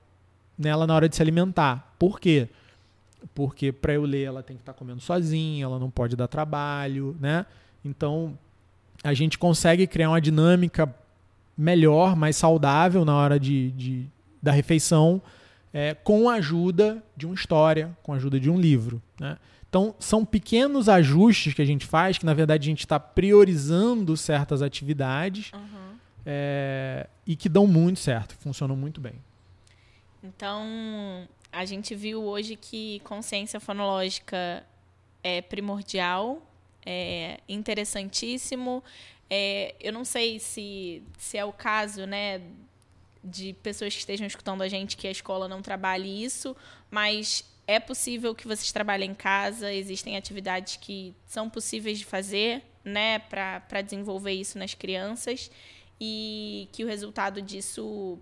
nela 0.58 0.88
na 0.88 0.96
hora 0.96 1.10
de 1.10 1.16
se 1.16 1.22
alimentar. 1.22 1.96
Por 2.00 2.20
quê? 2.20 2.48
Porque 3.36 3.72
para 3.72 3.94
eu 3.94 4.04
ler 4.04 4.24
ela 4.24 4.42
tem 4.42 4.56
que 4.56 4.62
estar 4.62 4.74
comendo 4.74 5.02
sozinha, 5.02 5.66
ela 5.66 5.80
não 5.80 5.90
pode 5.90 6.16
dar 6.16 6.28
trabalho, 6.28 7.16
né? 7.20 7.46
Então, 7.84 8.38
a 9.04 9.14
gente 9.14 9.38
consegue 9.38 9.88
criar 9.88 10.10
uma 10.10 10.22
dinâmica 10.22 10.94
melhor, 11.58 12.16
mais 12.16 12.36
saudável 12.36 13.04
na 13.04 13.16
hora 13.16 13.40
de, 13.40 13.72
de 13.72 14.06
da 14.42 14.52
refeição, 14.52 15.22
é, 15.74 15.94
com 15.94 16.30
a 16.30 16.36
ajuda 16.36 17.04
de 17.16 17.26
uma 17.26 17.36
história, 17.36 17.96
com 18.04 18.14
a 18.14 18.16
ajuda 18.16 18.40
de 18.40 18.50
um 18.50 18.60
livro. 18.60 19.02
Né? 19.20 19.38
Então, 19.70 19.96
são 20.00 20.26
pequenos 20.26 20.90
ajustes 20.90 21.54
que 21.54 21.62
a 21.62 21.66
gente 21.66 21.86
faz, 21.86 22.18
que 22.18 22.26
na 22.26 22.34
verdade 22.34 22.68
a 22.68 22.70
gente 22.70 22.82
está 22.82 23.00
priorizando 23.00 24.18
certas 24.18 24.62
atividades 24.62 25.52
Uhum. 25.54 25.96
é, 26.26 27.08
e 27.26 27.36
que 27.38 27.48
dão 27.48 27.66
muito 27.66 28.00
certo, 28.00 28.36
funcionam 28.36 28.76
muito 28.76 29.00
bem. 29.00 29.14
Então, 30.24 31.28
a 31.52 31.66
gente 31.66 31.96
viu 31.96 32.24
hoje 32.24 32.56
que 32.56 33.00
consciência 33.06 33.60
fonológica 33.60 34.64
é 35.24 35.42
primordial, 35.42 36.42
é 36.86 37.40
interessantíssimo. 37.48 38.84
É, 39.30 39.74
eu 39.80 39.94
não 39.94 40.04
sei 40.04 40.40
se, 40.40 41.02
se 41.18 41.38
é 41.38 41.46
o 41.46 41.54
caso, 41.54 42.06
né, 42.06 42.42
de 43.24 43.54
pessoas 43.62 43.94
que 43.94 44.00
estejam 44.00 44.26
escutando 44.26 44.62
a 44.62 44.68
gente 44.68 44.98
que 44.98 45.08
a 45.08 45.12
escola 45.12 45.48
não 45.48 45.62
trabalhe 45.62 46.24
isso, 46.24 46.56
mas 46.90 47.44
é 47.68 47.80
possível 47.80 48.34
que 48.34 48.48
vocês 48.48 48.72
trabalhem 48.72 49.12
em 49.12 49.16
casa, 49.16 49.72
existem 49.72 50.18
atividades 50.18 50.78
que 50.78 51.16
são 51.26 51.50
possíveis 51.50 52.00
de 52.00 52.06
fazer, 52.06 52.64
né, 52.84 53.20
para 53.20 53.82
desenvolver 53.82 54.34
isso 54.34 54.58
nas 54.58 54.74
crianças 54.74 55.52
e 56.00 56.68
que 56.72 56.84
o 56.84 56.88
resultado 56.88 57.42
disso 57.42 58.18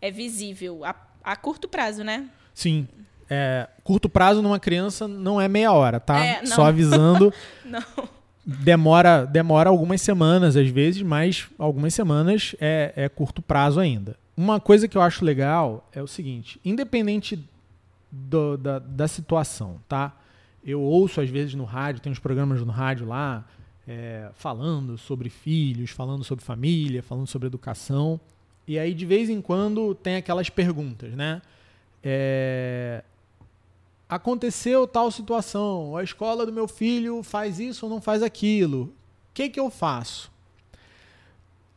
é 0.00 0.10
visível 0.10 0.84
a, 0.84 0.94
a 1.24 1.34
curto 1.36 1.68
prazo, 1.68 2.04
né? 2.04 2.30
Sim, 2.54 2.86
É, 3.28 3.68
curto 3.84 4.08
prazo 4.08 4.42
numa 4.42 4.58
criança 4.58 5.06
não 5.06 5.40
é 5.40 5.46
meia 5.48 5.72
hora, 5.72 6.00
tá? 6.00 6.24
É, 6.24 6.40
não. 6.42 6.56
Só 6.56 6.64
avisando. 6.64 7.32
Não. 7.64 7.80
Demora, 8.44 9.24
demora 9.26 9.70
algumas 9.70 10.00
semanas 10.00 10.56
às 10.56 10.68
vezes, 10.68 11.02
mas 11.02 11.48
algumas 11.58 11.94
semanas 11.94 12.54
é, 12.60 12.92
é 12.96 13.08
curto 13.08 13.42
prazo 13.42 13.80
ainda. 13.80 14.16
Uma 14.36 14.58
coisa 14.58 14.88
que 14.88 14.96
eu 14.96 15.02
acho 15.02 15.24
legal 15.24 15.88
é 15.92 16.02
o 16.02 16.06
seguinte: 16.06 16.58
independente 16.64 17.38
do- 18.10 18.56
da, 18.56 18.78
da 18.78 19.06
situação, 19.08 19.78
tá? 19.88 20.16
Eu 20.64 20.80
ouço 20.80 21.20
às 21.20 21.28
vezes 21.30 21.54
no 21.54 21.64
rádio, 21.64 22.00
tem 22.02 22.12
uns 22.12 22.18
programas 22.18 22.60
no 22.60 22.72
rádio 22.72 23.06
lá 23.06 23.44
é, 23.88 24.28
falando 24.34 24.96
sobre 24.98 25.28
filhos, 25.30 25.90
falando 25.90 26.22
sobre 26.24 26.44
família, 26.44 27.02
falando 27.02 27.26
sobre 27.26 27.46
educação. 27.46 28.20
E 28.66 28.78
aí 28.78 28.94
de 28.94 29.04
vez 29.06 29.28
em 29.28 29.40
quando 29.40 29.94
tem 29.94 30.16
aquelas 30.16 30.48
perguntas, 30.50 31.12
né? 31.14 31.40
É, 32.02 33.02
aconteceu 34.10 34.88
tal 34.88 35.08
situação, 35.12 35.96
a 35.96 36.02
escola 36.02 36.44
do 36.44 36.52
meu 36.52 36.66
filho 36.66 37.22
faz 37.22 37.60
isso 37.60 37.86
ou 37.86 37.90
não 37.90 38.00
faz 38.00 38.24
aquilo. 38.24 38.82
O 38.82 38.92
que, 39.32 39.48
que 39.48 39.60
eu 39.60 39.70
faço? 39.70 40.30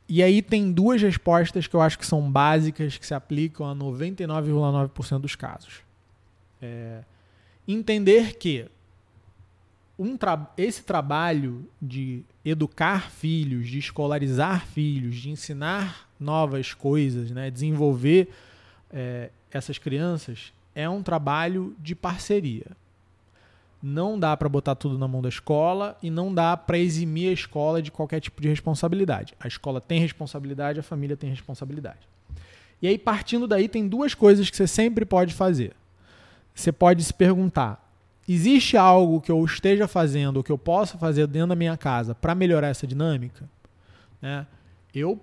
E 0.09 0.23
aí 0.23 0.41
tem 0.41 0.71
duas 0.71 1.01
respostas 1.01 1.67
que 1.67 1.75
eu 1.75 1.81
acho 1.81 1.97
que 1.99 2.05
são 2.05 2.29
básicas, 2.29 2.97
que 2.97 3.05
se 3.05 3.13
aplicam 3.13 3.69
a 3.69 3.75
99,9% 3.75 5.19
dos 5.19 5.35
casos. 5.35 5.81
É, 6.59 7.03
entender 7.67 8.35
que 8.37 8.65
um 9.97 10.17
tra 10.17 10.51
esse 10.57 10.83
trabalho 10.83 11.69
de 11.79 12.23
educar 12.43 13.11
filhos, 13.11 13.67
de 13.69 13.77
escolarizar 13.77 14.65
filhos, 14.65 15.17
de 15.17 15.29
ensinar 15.29 16.09
novas 16.19 16.73
coisas, 16.73 17.29
né, 17.29 17.51
desenvolver 17.51 18.29
é, 18.91 19.29
essas 19.51 19.77
crianças, 19.77 20.51
é 20.75 20.89
um 20.89 21.03
trabalho 21.03 21.75
de 21.79 21.95
parceria. 21.95 22.67
Não 23.81 24.17
dá 24.17 24.35
para 24.37 24.47
botar 24.47 24.75
tudo 24.75 24.97
na 24.97 25.07
mão 25.07 25.21
da 25.21 25.27
escola 25.27 25.97
e 26.01 26.09
não 26.09 26.33
dá 26.33 26.55
para 26.55 26.77
eximir 26.77 27.29
a 27.29 27.33
escola 27.33 27.81
de 27.81 27.91
qualquer 27.91 28.21
tipo 28.21 28.41
de 28.41 28.47
responsabilidade. 28.47 29.33
A 29.39 29.47
escola 29.47 29.81
tem 29.81 29.99
responsabilidade, 29.99 30.79
a 30.79 30.83
família 30.83 31.17
tem 31.17 31.29
responsabilidade. 31.29 32.07
E 32.81 32.87
aí, 32.87 32.97
partindo 32.97 33.47
daí, 33.47 33.67
tem 33.67 33.87
duas 33.87 34.13
coisas 34.13 34.49
que 34.49 34.55
você 34.55 34.67
sempre 34.67 35.05
pode 35.05 35.33
fazer. 35.33 35.73
Você 36.55 36.71
pode 36.71 37.03
se 37.03 37.13
perguntar: 37.13 37.89
existe 38.27 38.77
algo 38.77 39.21
que 39.21 39.31
eu 39.31 39.43
esteja 39.43 39.87
fazendo 39.87 40.37
ou 40.37 40.43
que 40.43 40.51
eu 40.51 40.57
possa 40.57 40.97
fazer 40.97 41.27
dentro 41.27 41.49
da 41.49 41.55
minha 41.55 41.75
casa 41.75 42.15
para 42.15 42.33
melhorar 42.33 42.67
essa 42.67 42.87
dinâmica? 42.87 43.49
Né? 44.21 44.45
Eu 44.93 45.19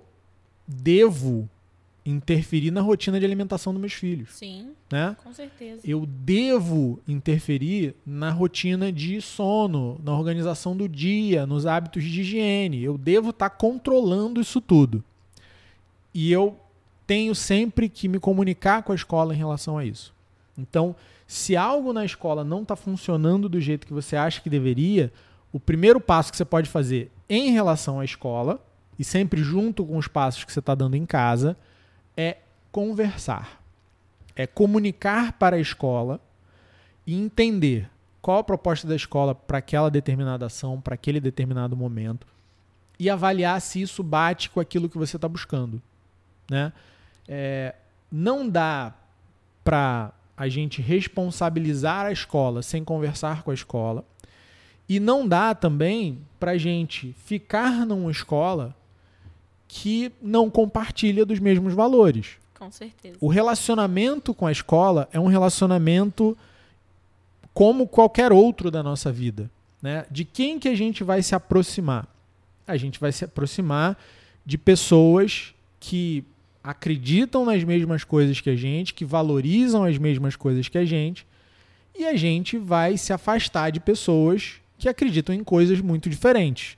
devo 0.67 1.49
interferir 2.05 2.71
na 2.71 2.81
rotina 2.81 3.21
de 3.21 3.27
alimentação 3.27 3.73
dos 3.73 3.81
meus 3.81 3.93
filhos. 3.93 4.31
Sim, 4.33 4.71
Né? 4.91 5.17
com 5.23 5.33
certeza. 5.33 5.81
eu 5.85 6.07
devo 6.07 6.99
interferir 7.07 7.95
na 8.07 8.31
rotina 8.31 8.91
de 8.91 9.21
sono, 9.21 10.01
na 10.03 10.17
organização 10.17 10.77
do 10.77 10.89
dia, 10.89 11.47
nos 11.47 11.67
hábitos 11.67 12.03
de 12.03 12.21
higiene. 12.23 12.83
Eu 12.83 12.97
devo 12.97 13.31
estar 13.31 13.51
controlando 13.51 14.41
isso 14.41 14.61
tudo. 14.61 15.05
E 16.13 16.33
eu 16.33 16.59
tenho 17.07 17.35
sempre 17.35 17.89
que 17.89 18.09
me 18.09 18.19
comunicar 18.19 18.83
com 18.83 18.93
a 18.93 18.95
escola 18.95 19.35
em 19.35 19.39
relação 19.39 19.77
a 19.79 19.85
isso. 19.85 20.13
Então, 20.59 20.95
se 21.27 21.57
algo 21.57 21.93
na 21.93 22.05
escola 22.05 22.43
não 22.43 22.63
está 22.63 22.75
funcionando 22.75 23.49
do 23.49 23.61
jeito 23.61 23.87
que 23.87 23.93
você 23.93 24.17
acha 24.17 24.41
que 24.41 24.51
deveria, 24.51 25.13
o 25.53 25.61
primeiro 25.61 26.01
passo 26.01 26.31
que 26.31 26.37
você 26.37 26.45
pode 26.45 26.69
fazer 26.69 27.11
em 27.29 27.51
relação 27.51 28.01
à 28.01 28.05
escola, 28.05 28.61
e 28.99 29.05
sempre 29.05 29.43
junto 29.43 29.85
com 29.85 29.97
os 29.97 30.07
passos 30.09 30.45
que 30.45 30.53
você 30.53 30.59
está 30.59 30.75
dando 30.75 30.95
em 30.97 31.07
casa, 31.07 31.57
é 32.21 32.39
conversar 32.71 33.61
é 34.37 34.47
comunicar 34.47 35.33
para 35.33 35.57
a 35.57 35.61
escola 35.61 36.21
e 37.07 37.15
entender 37.15 37.91
qual 38.23 38.39
a 38.39 38.45
proposta 38.45 38.87
da 38.87 38.97
escola 38.97 39.35
para 39.35 39.59
aquela 39.59 39.91
determinada 39.91 40.47
ação, 40.47 40.81
para 40.81 40.95
aquele 40.95 41.21
determinado 41.21 41.77
momento 41.77 42.27
e 42.99 43.09
avaliar 43.09 43.61
se 43.61 43.81
isso 43.81 44.03
bate 44.03 44.51
com 44.51 44.61
aquilo 44.61 44.89
que 44.89 44.99
você 44.99 45.17
está 45.17 45.29
buscando. 45.29 45.81
Né? 46.51 46.73
É, 47.29 47.75
não 48.11 48.49
dá 48.49 48.95
para 49.65 50.13
a 50.37 50.49
gente 50.49 50.81
responsabilizar 50.81 52.07
a 52.07 52.13
escola 52.13 52.63
sem 52.63 52.85
conversar 52.85 53.43
com 53.43 53.51
a 53.51 53.55
escola 53.55 54.05
e 54.89 54.99
não 54.99 55.27
dá 55.27 55.55
também 55.55 56.19
para 56.39 56.53
a 56.53 56.59
gente 56.59 57.15
ficar 57.25 57.87
numa 57.87 58.11
escola 58.11 58.75
que 59.73 60.11
não 60.21 60.51
compartilha 60.51 61.25
dos 61.25 61.39
mesmos 61.39 61.73
valores. 61.73 62.33
Com 62.59 62.73
certeza. 62.73 63.17
O 63.21 63.29
relacionamento 63.29 64.35
com 64.35 64.45
a 64.45 64.51
escola 64.51 65.09
é 65.13 65.21
um 65.21 65.29
relacionamento 65.29 66.37
como 67.55 67.87
qualquer 67.87 68.33
outro 68.33 68.69
da 68.69 68.83
nossa 68.83 69.13
vida. 69.13 69.49
Né? 69.81 70.05
De 70.11 70.25
quem 70.25 70.59
que 70.59 70.69
a 70.69 70.75
gente 70.75 71.05
vai 71.05 71.23
se 71.23 71.37
aproximar? 71.37 72.09
A 72.67 72.77
gente 72.77 72.99
vai 72.99 73.13
se 73.13 73.25
aproximar 73.25 73.97
de 74.45 74.59
pessoas 74.59 75.55
que 75.79 76.25
acreditam 76.65 77.45
nas 77.45 77.63
mesmas 77.63 78.03
coisas 78.03 78.41
que 78.41 78.51
a 78.51 78.57
gente, 78.57 78.93
que 78.93 79.05
valorizam 79.05 79.85
as 79.85 79.97
mesmas 79.99 80.35
coisas 80.35 80.69
que 80.69 80.79
a 80.79 80.85
gente, 80.85 81.25
e 81.97 82.05
a 82.05 82.17
gente 82.17 82.59
vai 82.59 82.99
se 82.99 83.13
afastar 83.13 83.71
de 83.71 83.79
pessoas 83.79 84.55
que 84.77 84.89
acreditam 84.89 85.33
em 85.33 85.45
coisas 85.45 85.81
muito 85.81 86.11
diferentes. 86.11 86.77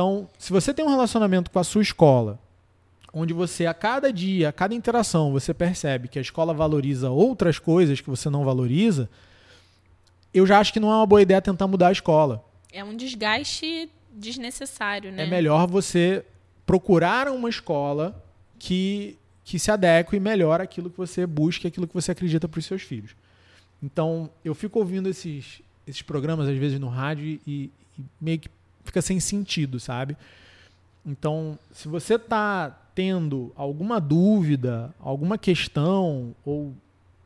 Então, 0.00 0.26
se 0.38 0.50
você 0.50 0.72
tem 0.72 0.82
um 0.82 0.88
relacionamento 0.88 1.50
com 1.50 1.58
a 1.58 1.62
sua 1.62 1.82
escola, 1.82 2.38
onde 3.12 3.34
você 3.34 3.66
a 3.66 3.74
cada 3.74 4.10
dia, 4.10 4.48
a 4.48 4.52
cada 4.52 4.74
interação, 4.74 5.30
você 5.30 5.52
percebe 5.52 6.08
que 6.08 6.18
a 6.18 6.22
escola 6.22 6.54
valoriza 6.54 7.10
outras 7.10 7.58
coisas 7.58 8.00
que 8.00 8.08
você 8.08 8.30
não 8.30 8.42
valoriza, 8.42 9.10
eu 10.32 10.46
já 10.46 10.58
acho 10.58 10.72
que 10.72 10.80
não 10.80 10.90
é 10.90 10.94
uma 10.94 11.04
boa 11.04 11.20
ideia 11.20 11.42
tentar 11.42 11.66
mudar 11.66 11.88
a 11.88 11.92
escola. 11.92 12.42
É 12.72 12.82
um 12.82 12.96
desgaste 12.96 13.90
desnecessário, 14.10 15.12
né? 15.12 15.24
É 15.24 15.26
melhor 15.26 15.66
você 15.66 16.24
procurar 16.64 17.28
uma 17.28 17.50
escola 17.50 18.24
que, 18.58 19.18
que 19.44 19.58
se 19.58 19.70
adeque 19.70 20.16
e 20.16 20.20
melhore 20.20 20.62
aquilo 20.62 20.88
que 20.88 20.96
você 20.96 21.26
busca, 21.26 21.68
aquilo 21.68 21.86
que 21.86 21.92
você 21.92 22.12
acredita 22.12 22.48
para 22.48 22.58
os 22.58 22.64
seus 22.64 22.80
filhos. 22.80 23.14
Então, 23.82 24.30
eu 24.42 24.54
fico 24.54 24.78
ouvindo 24.78 25.10
esses, 25.10 25.60
esses 25.86 26.00
programas, 26.00 26.48
às 26.48 26.56
vezes, 26.56 26.80
no 26.80 26.88
rádio 26.88 27.38
e, 27.46 27.70
e 27.98 28.02
meio 28.18 28.38
que 28.38 28.48
fica 28.90 29.00
sem 29.00 29.18
sentido, 29.18 29.80
sabe? 29.80 30.16
Então, 31.06 31.58
se 31.72 31.88
você 31.88 32.14
está 32.14 32.76
tendo 32.94 33.52
alguma 33.56 34.00
dúvida, 34.00 34.92
alguma 35.00 35.38
questão, 35.38 36.34
ou 36.44 36.74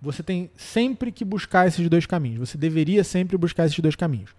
você 0.01 0.23
tem 0.23 0.51
sempre 0.57 1.11
que 1.11 1.25
buscar 1.25 1.67
esses 1.67 1.89
dois 1.89 2.07
caminhos. 2.07 2.49
Você 2.49 2.59
deveria 2.59 3.03
sempre 3.03 3.37
buscar 3.37 3.67
esses 3.67 3.79
dois 3.81 3.97
caminhos. 3.97 4.31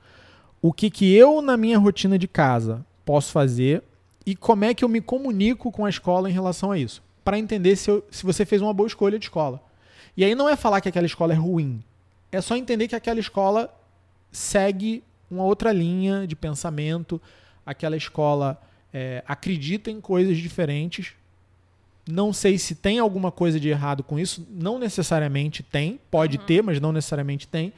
O 0.62 0.72
que, 0.72 0.90
que 0.90 1.14
eu, 1.14 1.42
na 1.42 1.58
minha 1.58 1.78
rotina 1.78 2.18
de 2.18 2.28
casa, 2.28 2.86
posso 3.04 3.32
fazer 3.32 3.84
e 4.26 4.36
como 4.36 4.64
é 4.64 4.74
que 4.74 4.86
eu 4.86 4.90
me 4.90 5.02
comunico 5.02 5.72
com 5.72 5.86
a 5.86 5.90
escola 5.90 6.30
em 6.30 6.34
relação 6.34 6.72
a 6.72 6.78
isso. 6.78 7.04
Para 7.24 7.38
entender 7.38 7.76
se, 7.76 7.90
eu, 7.90 8.06
se 8.10 8.24
você 8.24 8.46
fez 8.46 8.62
uma 8.62 8.74
boa 8.74 8.88
escolha 8.88 9.20
de 9.20 9.26
escola. 9.26 9.62
E 10.16 10.24
aí 10.24 10.36
não 10.36 10.48
é 10.48 10.56
falar 10.56 10.80
que 10.82 10.90
aquela 10.90 11.06
escola 11.06 11.34
é 11.34 11.36
ruim. 11.36 11.84
É 12.32 12.40
só 12.40 12.56
entender 12.56 12.88
que 12.88 12.96
aquela 12.96 13.20
escola 13.20 13.74
segue 14.32 15.04
uma 15.30 15.44
outra 15.44 15.72
linha 15.72 16.26
de 16.28 16.36
pensamento. 16.36 17.22
Aquela 17.66 17.98
escola 17.98 18.62
é, 18.94 19.24
acredita 19.28 19.90
em 19.92 20.00
coisas 20.00 20.38
diferentes. 20.38 21.14
Não 22.08 22.32
sei 22.32 22.58
se 22.60 22.76
tem 22.76 23.00
alguma 23.00 23.32
coisa 23.32 23.60
de 23.60 23.68
errado 23.70 24.04
com 24.04 24.20
isso. 24.20 24.46
Não 24.52 24.78
necessariamente 24.78 25.64
tem. 25.64 26.00
Pode 26.12 26.38
Uhum. 26.38 26.46
ter, 26.46 26.62
mas 26.64 26.80
não 26.80 26.92
necessariamente 26.92 27.48
tem. 27.48 27.74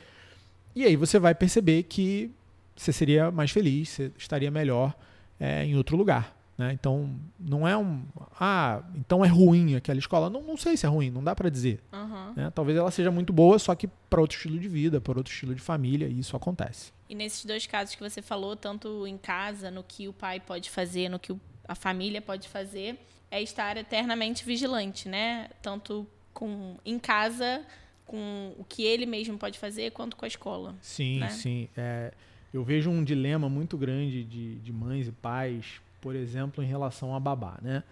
E 0.75 0.83
aí 0.83 0.95
você 0.95 1.17
vai 1.17 1.33
perceber 1.33 1.83
que 1.83 2.29
você 2.75 2.91
seria 2.91 3.31
mais 3.31 3.49
feliz, 3.51 3.89
você 3.89 4.11
estaria 4.17 4.51
melhor 4.51 4.93
é, 5.39 5.63
em 5.65 5.75
outro 5.77 5.95
lugar. 5.97 6.35
Né? 6.57 6.73
Então, 6.73 7.09
não 7.39 7.67
é 7.67 7.77
um. 7.77 8.01
Ah, 8.39 8.81
então 8.95 9.23
é 9.23 9.27
ruim 9.27 9.75
aquela 9.75 9.97
escola. 9.99 10.29
Não, 10.29 10.41
não 10.41 10.57
sei 10.57 10.75
se 10.75 10.85
é 10.85 10.89
ruim, 10.89 11.09
não 11.09 11.23
dá 11.23 11.35
para 11.35 11.49
dizer. 11.49 11.79
Aham. 11.93 12.33
né? 12.35 12.51
Talvez 12.53 12.77
ela 12.77 12.91
seja 12.91 13.09
muito 13.11 13.31
boa, 13.31 13.57
só 13.59 13.73
que 13.75 13.87
para 14.09 14.19
outro 14.19 14.35
estilo 14.37 14.59
de 14.59 14.67
vida, 14.67 14.99
para 14.99 15.17
outro 15.17 15.31
estilo 15.31 15.55
de 15.55 15.61
família, 15.61 16.07
e 16.07 16.19
isso 16.19 16.35
acontece. 16.35 16.91
E 17.09 17.15
nesses 17.15 17.45
dois 17.45 17.65
casos 17.65 17.95
que 17.95 18.01
você 18.01 18.21
falou, 18.21 18.55
tanto 18.55 19.07
em 19.07 19.17
casa, 19.17 19.71
no 19.71 19.83
que 19.83 20.07
o 20.07 20.13
pai 20.13 20.39
pode 20.39 20.69
fazer, 20.69 21.09
no 21.09 21.19
que 21.19 21.35
a 21.67 21.75
família 21.75 22.21
pode 22.21 22.47
fazer, 22.47 22.99
é 23.31 23.41
estar 23.41 23.77
eternamente 23.77 24.45
vigilante, 24.45 25.07
né? 25.07 25.49
Tanto 25.61 26.07
com 26.33 26.77
em 26.85 26.99
casa, 26.99 27.65
com 28.05 28.53
o 28.57 28.63
que 28.63 28.83
ele 28.83 29.05
mesmo 29.05 29.37
pode 29.37 29.57
fazer, 29.59 29.91
quanto 29.91 30.15
com 30.15 30.25
a 30.25 30.27
escola. 30.27 30.75
Sim, 30.81 31.19
né? 31.19 31.29
sim. 31.29 31.69
É, 31.75 32.13
eu 32.53 32.63
vejo 32.63 32.89
um 32.89 33.03
dilema 33.03 33.49
muito 33.49 33.77
grande 33.77 34.23
de, 34.23 34.55
de 34.55 34.73
mães 34.73 35.07
e 35.07 35.11
pais, 35.11 35.81
por 36.01 36.15
exemplo, 36.15 36.63
em 36.63 36.67
relação 36.67 37.15
a 37.15 37.19
babá, 37.19 37.57
né? 37.61 37.83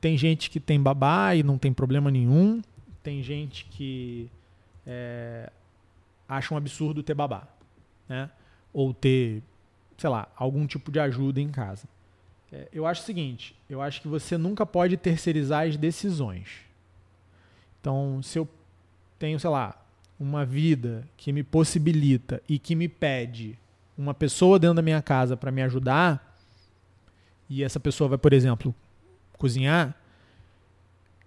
Tem 0.00 0.18
gente 0.18 0.50
que 0.50 0.60
tem 0.60 0.80
babá 0.80 1.34
e 1.34 1.42
não 1.42 1.56
tem 1.56 1.72
problema 1.72 2.10
nenhum. 2.10 2.60
Tem 3.02 3.22
gente 3.22 3.64
que 3.66 4.28
é, 4.86 5.50
acha 6.28 6.52
um 6.52 6.56
absurdo 6.56 7.02
ter 7.02 7.14
babá, 7.14 7.46
né? 8.08 8.30
Ou 8.74 8.92
ter, 8.92 9.42
sei 9.96 10.10
lá, 10.10 10.28
algum 10.36 10.66
tipo 10.66 10.92
de 10.92 11.00
ajuda 11.00 11.40
em 11.40 11.48
casa. 11.48 11.88
É, 12.52 12.68
eu 12.72 12.86
acho 12.86 13.00
o 13.00 13.04
seguinte, 13.04 13.56
eu 13.70 13.80
acho 13.80 14.02
que 14.02 14.08
você 14.08 14.36
nunca 14.36 14.66
pode 14.66 14.98
terceirizar 14.98 15.66
as 15.66 15.76
decisões. 15.78 16.48
Então, 17.80 18.22
se 18.22 18.38
eu 18.38 18.46
tenho, 19.18 19.40
sei 19.40 19.48
lá, 19.48 19.80
uma 20.20 20.44
vida 20.44 21.08
que 21.16 21.32
me 21.32 21.42
possibilita 21.42 22.42
e 22.48 22.58
que 22.58 22.74
me 22.74 22.88
pede 22.88 23.58
uma 23.96 24.12
pessoa 24.12 24.58
dentro 24.58 24.76
da 24.76 24.82
minha 24.82 25.00
casa 25.00 25.36
para 25.36 25.50
me 25.50 25.62
ajudar, 25.62 26.36
e 27.48 27.62
essa 27.62 27.78
pessoa 27.78 28.08
vai, 28.08 28.18
por 28.18 28.32
exemplo, 28.32 28.74
cozinhar, 29.38 29.94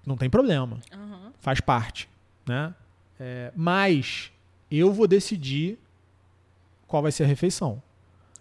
não 0.05 0.17
tem 0.17 0.29
problema. 0.29 0.79
Uhum. 0.93 1.31
Faz 1.39 1.60
parte. 1.60 2.10
Né? 2.45 2.73
É, 3.19 3.51
mas 3.55 4.31
eu 4.71 4.91
vou 4.93 5.07
decidir 5.07 5.77
qual 6.88 7.04
vai 7.04 7.12
ser 7.12 7.23
a 7.23 7.28
refeição. 7.28 7.82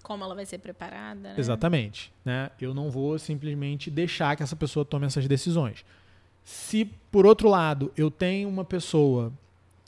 Como 0.03 0.23
ela 0.23 0.35
vai 0.35 0.47
ser 0.47 0.59
preparada. 0.59 1.31
Né? 1.31 1.35
Exatamente. 1.37 2.13
Né? 2.25 2.51
Eu 2.61 2.73
não 2.73 2.91
vou 2.91 3.19
simplesmente 3.19 3.91
deixar 3.91 4.37
que 4.37 4.43
essa 4.43 4.55
pessoa 4.55 4.85
tome 4.85 5.07
essas 5.07 5.27
decisões. 5.27 5.85
Se, 6.45 6.85
por 7.11 7.27
outro 7.27 7.49
lado, 7.49 7.93
eu 7.97 8.09
tenho 8.09 8.49
uma 8.49 8.65
pessoa 8.65 9.33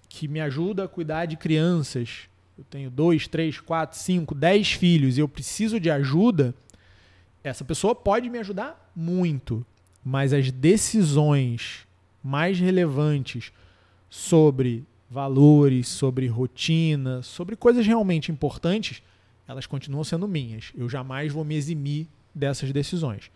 que 0.09 0.27
me 0.27 0.40
ajuda 0.40 0.85
a 0.85 0.88
cuidar 0.88 1.27
de 1.27 1.37
crianças, 1.37 2.29
eu 2.59 2.64
tenho 2.64 2.90
dois, 2.90 3.29
três, 3.29 3.61
quatro, 3.61 3.97
cinco, 3.97 4.35
dez 4.35 4.73
filhos 4.73 5.16
e 5.16 5.21
eu 5.21 5.29
preciso 5.29 5.79
de 5.79 5.88
ajuda, 5.88 6.53
essa 7.44 7.64
pessoa 7.64 7.94
pode 7.94 8.29
me 8.29 8.38
ajudar 8.38 8.90
muito. 8.97 9.64
Mas 10.05 10.33
as 10.33 10.51
decisões 10.51 11.87
mais 12.23 12.59
relevantes 12.59 13.53
sobre 14.11 14.85
valores, 15.11 15.88
sobre 15.88 16.27
rotina, 16.27 17.23
sobre 17.23 17.57
coisas 17.57 17.87
realmente 17.87 18.31
importantes, 18.31 19.03
elas 19.47 19.66
continuam 19.66 20.05
sendo 20.05 20.29
minhas. 20.29 20.73
Eu 20.77 20.88
jamais 20.88 21.33
vou 21.33 21.44
me 21.44 21.55
eximir 21.55 22.07
dessas 22.35 22.71
decisões. 22.73 23.31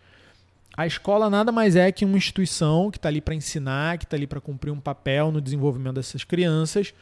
A 0.75 0.87
escola 0.87 1.29
nada 1.29 1.51
mais 1.51 1.75
é 1.75 1.91
que 1.91 2.05
uma 2.05 2.17
instituição 2.17 2.89
que 2.89 2.97
está 2.97 3.09
ali 3.09 3.21
para 3.21 3.35
ensinar, 3.35 3.97
que 3.97 4.05
está 4.05 4.15
ali 4.15 4.25
para 4.25 4.41
cumprir 4.41 4.71
um 4.71 4.79
papel 4.79 5.31
no 5.31 5.41
desenvolvimento 5.41 5.95
dessas 5.95 6.23
crianças, 6.23 6.93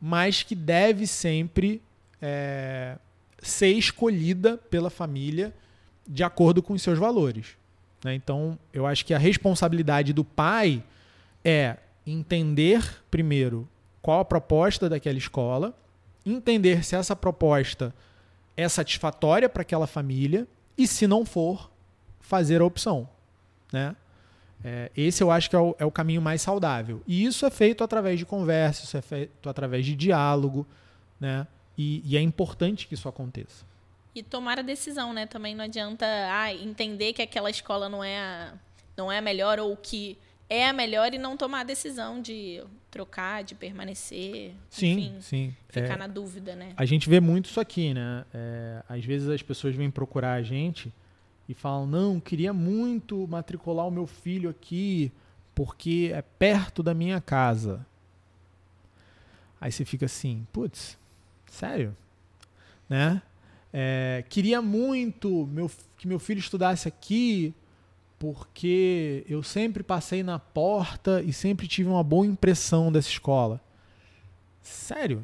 mas 0.00 0.42
que 0.42 0.54
deve 0.54 1.06
sempre 1.06 1.80
é, 2.20 2.98
ser 3.38 3.72
escolhida 3.72 4.56
pela 4.56 4.90
família 4.90 5.54
de 6.06 6.22
acordo 6.22 6.62
com 6.62 6.74
os 6.74 6.82
seus 6.82 6.98
valores. 6.98 7.56
Né? 8.04 8.14
Então, 8.14 8.58
eu 8.72 8.86
acho 8.86 9.04
que 9.06 9.14
a 9.14 9.18
responsabilidade 9.18 10.12
do 10.12 10.24
pai 10.24 10.82
é 11.42 11.76
entender 12.06 13.02
primeiro 13.10 13.66
qual 14.04 14.20
a 14.20 14.24
proposta 14.24 14.86
daquela 14.86 15.16
escola, 15.16 15.74
entender 16.26 16.84
se 16.84 16.94
essa 16.94 17.16
proposta 17.16 17.94
é 18.54 18.68
satisfatória 18.68 19.48
para 19.48 19.62
aquela 19.62 19.86
família 19.86 20.46
e, 20.76 20.86
se 20.86 21.06
não 21.06 21.24
for, 21.24 21.70
fazer 22.20 22.60
a 22.60 22.66
opção. 22.66 23.08
Né? 23.72 23.96
É, 24.62 24.90
esse 24.94 25.22
eu 25.22 25.30
acho 25.30 25.48
que 25.48 25.56
é 25.56 25.58
o, 25.58 25.74
é 25.78 25.86
o, 25.86 25.90
caminho 25.90 26.20
mais 26.20 26.42
saudável. 26.42 27.00
E 27.06 27.24
isso 27.24 27.46
é 27.46 27.50
feito 27.50 27.82
através 27.82 28.18
de 28.18 28.26
conversa, 28.26 28.84
isso 28.84 28.94
é 28.94 29.00
feito 29.00 29.48
através 29.48 29.86
de 29.86 29.96
diálogo, 29.96 30.66
né? 31.18 31.46
E, 31.76 32.02
e, 32.04 32.14
é 32.14 32.20
importante 32.20 32.86
que 32.86 32.92
isso 32.92 33.08
aconteça. 33.08 33.64
E 34.14 34.22
tomar 34.22 34.58
a 34.58 34.62
decisão, 34.62 35.14
né? 35.14 35.24
Também 35.24 35.54
não 35.54 35.64
adianta 35.64 36.04
ah, 36.06 36.52
entender 36.52 37.14
que 37.14 37.22
aquela 37.22 37.48
escola 37.48 37.88
não 37.88 38.04
é 38.04 38.18
a, 38.18 38.52
não 38.98 39.10
é 39.10 39.16
a 39.16 39.22
melhor 39.22 39.58
ou 39.58 39.74
que 39.78 40.18
é 40.54 40.68
a 40.68 40.72
melhor 40.72 41.12
e 41.12 41.18
não 41.18 41.36
tomar 41.36 41.60
a 41.60 41.64
decisão 41.64 42.20
de 42.20 42.62
trocar, 42.90 43.42
de 43.42 43.54
permanecer. 43.54 44.54
Sim, 44.70 44.92
enfim, 44.92 45.20
sim. 45.20 45.56
Ficar 45.68 45.94
é, 45.94 45.96
na 45.96 46.06
dúvida, 46.06 46.54
né? 46.54 46.72
A 46.76 46.84
gente 46.84 47.08
vê 47.08 47.20
muito 47.20 47.46
isso 47.46 47.60
aqui, 47.60 47.92
né? 47.92 48.24
É, 48.32 48.82
às 48.88 49.04
vezes 49.04 49.28
as 49.28 49.42
pessoas 49.42 49.74
vêm 49.74 49.90
procurar 49.90 50.34
a 50.34 50.42
gente 50.42 50.92
e 51.48 51.54
falam: 51.54 51.86
não, 51.86 52.20
queria 52.20 52.52
muito 52.52 53.26
matricular 53.26 53.86
o 53.86 53.90
meu 53.90 54.06
filho 54.06 54.48
aqui 54.48 55.12
porque 55.54 56.10
é 56.12 56.22
perto 56.22 56.82
da 56.82 56.94
minha 56.94 57.20
casa. 57.20 57.86
Aí 59.60 59.72
você 59.72 59.84
fica 59.84 60.06
assim, 60.06 60.46
putz, 60.52 60.98
sério? 61.46 61.96
Né? 62.88 63.22
É, 63.72 64.24
queria 64.28 64.60
muito 64.60 65.46
meu, 65.46 65.70
que 65.96 66.06
meu 66.06 66.18
filho 66.18 66.38
estudasse 66.38 66.86
aqui 66.86 67.54
porque 68.24 69.22
eu 69.28 69.42
sempre 69.42 69.82
passei 69.82 70.22
na 70.22 70.38
porta 70.38 71.20
e 71.20 71.30
sempre 71.30 71.68
tive 71.68 71.90
uma 71.90 72.02
boa 72.02 72.24
impressão 72.24 72.90
dessa 72.90 73.10
escola. 73.10 73.60
Sério? 74.62 75.22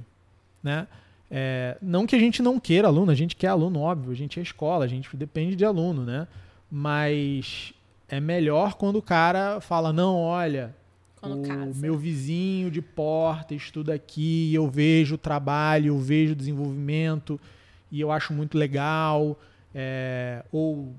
Né? 0.63 0.87
É, 1.31 1.79
não 1.81 2.07
que 2.07 2.15
a 2.15 2.19
gente 2.19 2.43
não 2.43 2.61
queira 2.61 2.89
aluno, 2.89 3.11
a 3.11 3.15
gente 3.15 3.35
quer 3.35 3.47
aluno, 3.47 3.81
óbvio, 3.81 4.13
a 4.13 4.15
gente 4.15 4.39
é 4.39 4.43
escola, 4.43 4.85
a 4.85 4.89
gente 4.89 5.17
depende 5.17 5.57
de 5.57 5.65
aluno, 5.65 6.05
né? 6.05 6.29
Mas 6.71 7.73
é 8.07 8.21
melhor 8.21 8.75
quando 8.75 8.97
o 8.97 9.03
cara 9.03 9.63
fala, 9.63 9.95
não, 9.95 10.17
olha, 10.17 10.77
quando 11.23 11.43
o 11.43 11.49
casa. 11.49 11.81
meu 11.81 11.97
vizinho 11.97 12.71
de 12.71 12.83
porta 12.83 13.55
estuda 13.55 13.95
aqui, 13.95 14.53
eu 14.53 14.69
vejo 14.69 15.15
o 15.15 15.19
trabalho, 15.19 15.87
eu 15.87 15.99
vejo 15.99 16.35
o 16.35 16.37
desenvolvimento 16.37 17.41
e 17.91 17.99
eu 17.99 18.13
acho 18.13 18.35
muito 18.35 18.59
legal. 18.59 19.41
É, 19.75 20.45
ou 20.53 20.95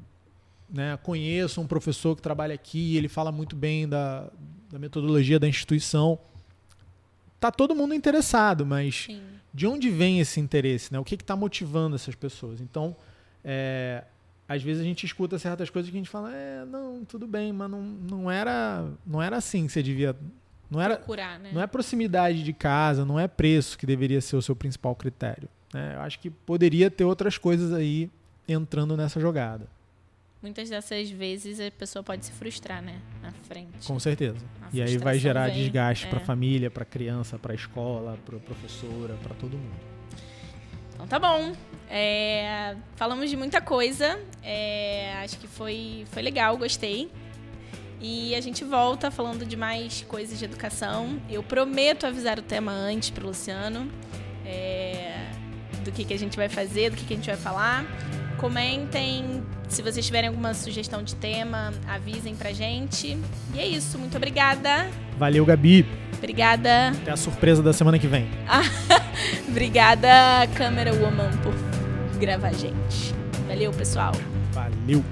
né, 0.71 0.97
conheço 1.03 1.59
um 1.59 1.67
professor 1.67 2.15
que 2.15 2.21
trabalha 2.21 2.55
aqui, 2.55 2.95
ele 2.95 3.09
fala 3.09 3.31
muito 3.31 3.55
bem 3.55 3.87
da, 3.87 4.29
da 4.71 4.79
metodologia 4.79 5.39
da 5.39 5.47
instituição. 5.47 6.17
Tá 7.39 7.51
todo 7.51 7.75
mundo 7.75 7.93
interessado, 7.93 8.65
mas 8.65 9.05
Sim. 9.07 9.21
de 9.53 9.67
onde 9.67 9.89
vem 9.89 10.19
esse 10.19 10.39
interesse? 10.39 10.93
Né? 10.93 10.99
O 10.99 11.03
que 11.03 11.15
está 11.15 11.35
motivando 11.35 11.95
essas 11.95 12.15
pessoas? 12.15 12.61
Então, 12.61 12.95
é, 13.43 14.03
às 14.47 14.61
vezes 14.61 14.81
a 14.81 14.85
gente 14.85 15.05
escuta 15.05 15.37
certas 15.37 15.69
coisas 15.69 15.89
que 15.89 15.97
a 15.97 15.99
gente 15.99 16.09
fala, 16.09 16.31
é, 16.33 16.63
não, 16.65 17.03
tudo 17.03 17.27
bem, 17.27 17.51
mas 17.51 17.69
não, 17.69 17.81
não, 17.81 18.31
era, 18.31 18.87
não 19.05 19.21
era 19.21 19.37
assim 19.37 19.65
que 19.65 19.73
você 19.73 19.83
devia. 19.83 20.15
Não, 20.69 20.79
era, 20.79 20.95
Procurar, 20.95 21.39
né? 21.39 21.51
não 21.51 21.61
é 21.61 21.67
proximidade 21.67 22.43
de 22.43 22.53
casa, 22.53 23.03
não 23.03 23.19
é 23.19 23.27
preço 23.27 23.77
que 23.77 23.85
deveria 23.85 24.21
ser 24.21 24.37
o 24.37 24.41
seu 24.41 24.55
principal 24.55 24.95
critério. 24.95 25.49
Né? 25.73 25.95
Eu 25.95 26.01
acho 26.01 26.19
que 26.19 26.29
poderia 26.29 26.89
ter 26.89 27.03
outras 27.03 27.37
coisas 27.37 27.73
aí 27.73 28.09
entrando 28.47 28.95
nessa 28.95 29.19
jogada. 29.19 29.67
Muitas 30.41 30.69
dessas 30.69 31.09
vezes 31.09 31.59
a 31.59 31.69
pessoa 31.69 32.01
pode 32.01 32.25
se 32.25 32.31
frustrar, 32.31 32.81
né? 32.81 32.99
Na 33.21 33.31
frente. 33.31 33.85
Com 33.85 33.99
certeza. 33.99 34.37
A 34.61 34.69
E 34.73 34.81
aí 34.81 34.97
vai 34.97 35.19
gerar 35.19 35.47
vem, 35.47 35.63
desgaste 35.63 36.07
é. 36.07 36.09
para 36.09 36.19
a 36.19 36.21
família, 36.21 36.71
para 36.71 36.81
a 36.83 36.85
criança, 36.85 37.37
para 37.37 37.51
a 37.51 37.55
escola, 37.55 38.17
para 38.25 38.37
a 38.37 38.39
professora, 38.39 39.15
para 39.21 39.35
todo 39.35 39.57
mundo. 39.57 39.91
Então 40.93 41.05
tá 41.07 41.19
bom. 41.19 41.53
É, 41.89 42.75
falamos 42.95 43.29
de 43.29 43.37
muita 43.37 43.61
coisa. 43.61 44.19
É, 44.41 45.13
acho 45.23 45.37
que 45.37 45.47
foi, 45.47 46.05
foi 46.11 46.21
legal, 46.23 46.57
gostei. 46.57 47.11
E 47.99 48.33
a 48.33 48.41
gente 48.41 48.63
volta 48.63 49.11
falando 49.11 49.45
de 49.45 49.55
mais 49.55 50.01
coisas 50.07 50.39
de 50.39 50.45
educação. 50.45 51.21
Eu 51.29 51.43
prometo 51.43 52.07
avisar 52.07 52.39
o 52.39 52.41
tema 52.41 52.71
antes 52.71 53.11
pro 53.11 53.27
Luciano. 53.27 53.91
é, 54.43 55.29
do 55.83 55.91
que, 55.91 56.03
que 56.05 56.13
a 56.13 56.17
gente 56.17 56.37
vai 56.37 56.49
fazer, 56.49 56.91
do 56.91 56.97
que, 56.97 57.05
que 57.05 57.13
a 57.13 57.15
gente 57.15 57.27
vai 57.27 57.37
falar. 57.37 57.85
Comentem. 58.41 59.43
Se 59.69 59.83
vocês 59.83 60.03
tiverem 60.03 60.27
alguma 60.29 60.55
sugestão 60.55 61.03
de 61.03 61.15
tema, 61.15 61.71
avisem 61.87 62.35
pra 62.35 62.51
gente. 62.51 63.15
E 63.53 63.59
é 63.59 63.67
isso. 63.67 63.99
Muito 63.99 64.17
obrigada. 64.17 64.89
Valeu, 65.17 65.45
Gabi. 65.45 65.85
Obrigada. 66.17 66.89
Até 66.89 67.11
a 67.11 67.17
surpresa 67.17 67.61
da 67.61 67.71
semana 67.71 67.99
que 67.99 68.07
vem. 68.07 68.27
Obrigada, 69.47 70.09
Câmera 70.55 70.91
Woman, 70.91 71.29
por 71.43 71.53
gravar 72.19 72.47
a 72.47 72.53
gente. 72.53 73.13
Valeu, 73.47 73.71
pessoal. 73.71 74.13
Valeu. 74.51 75.03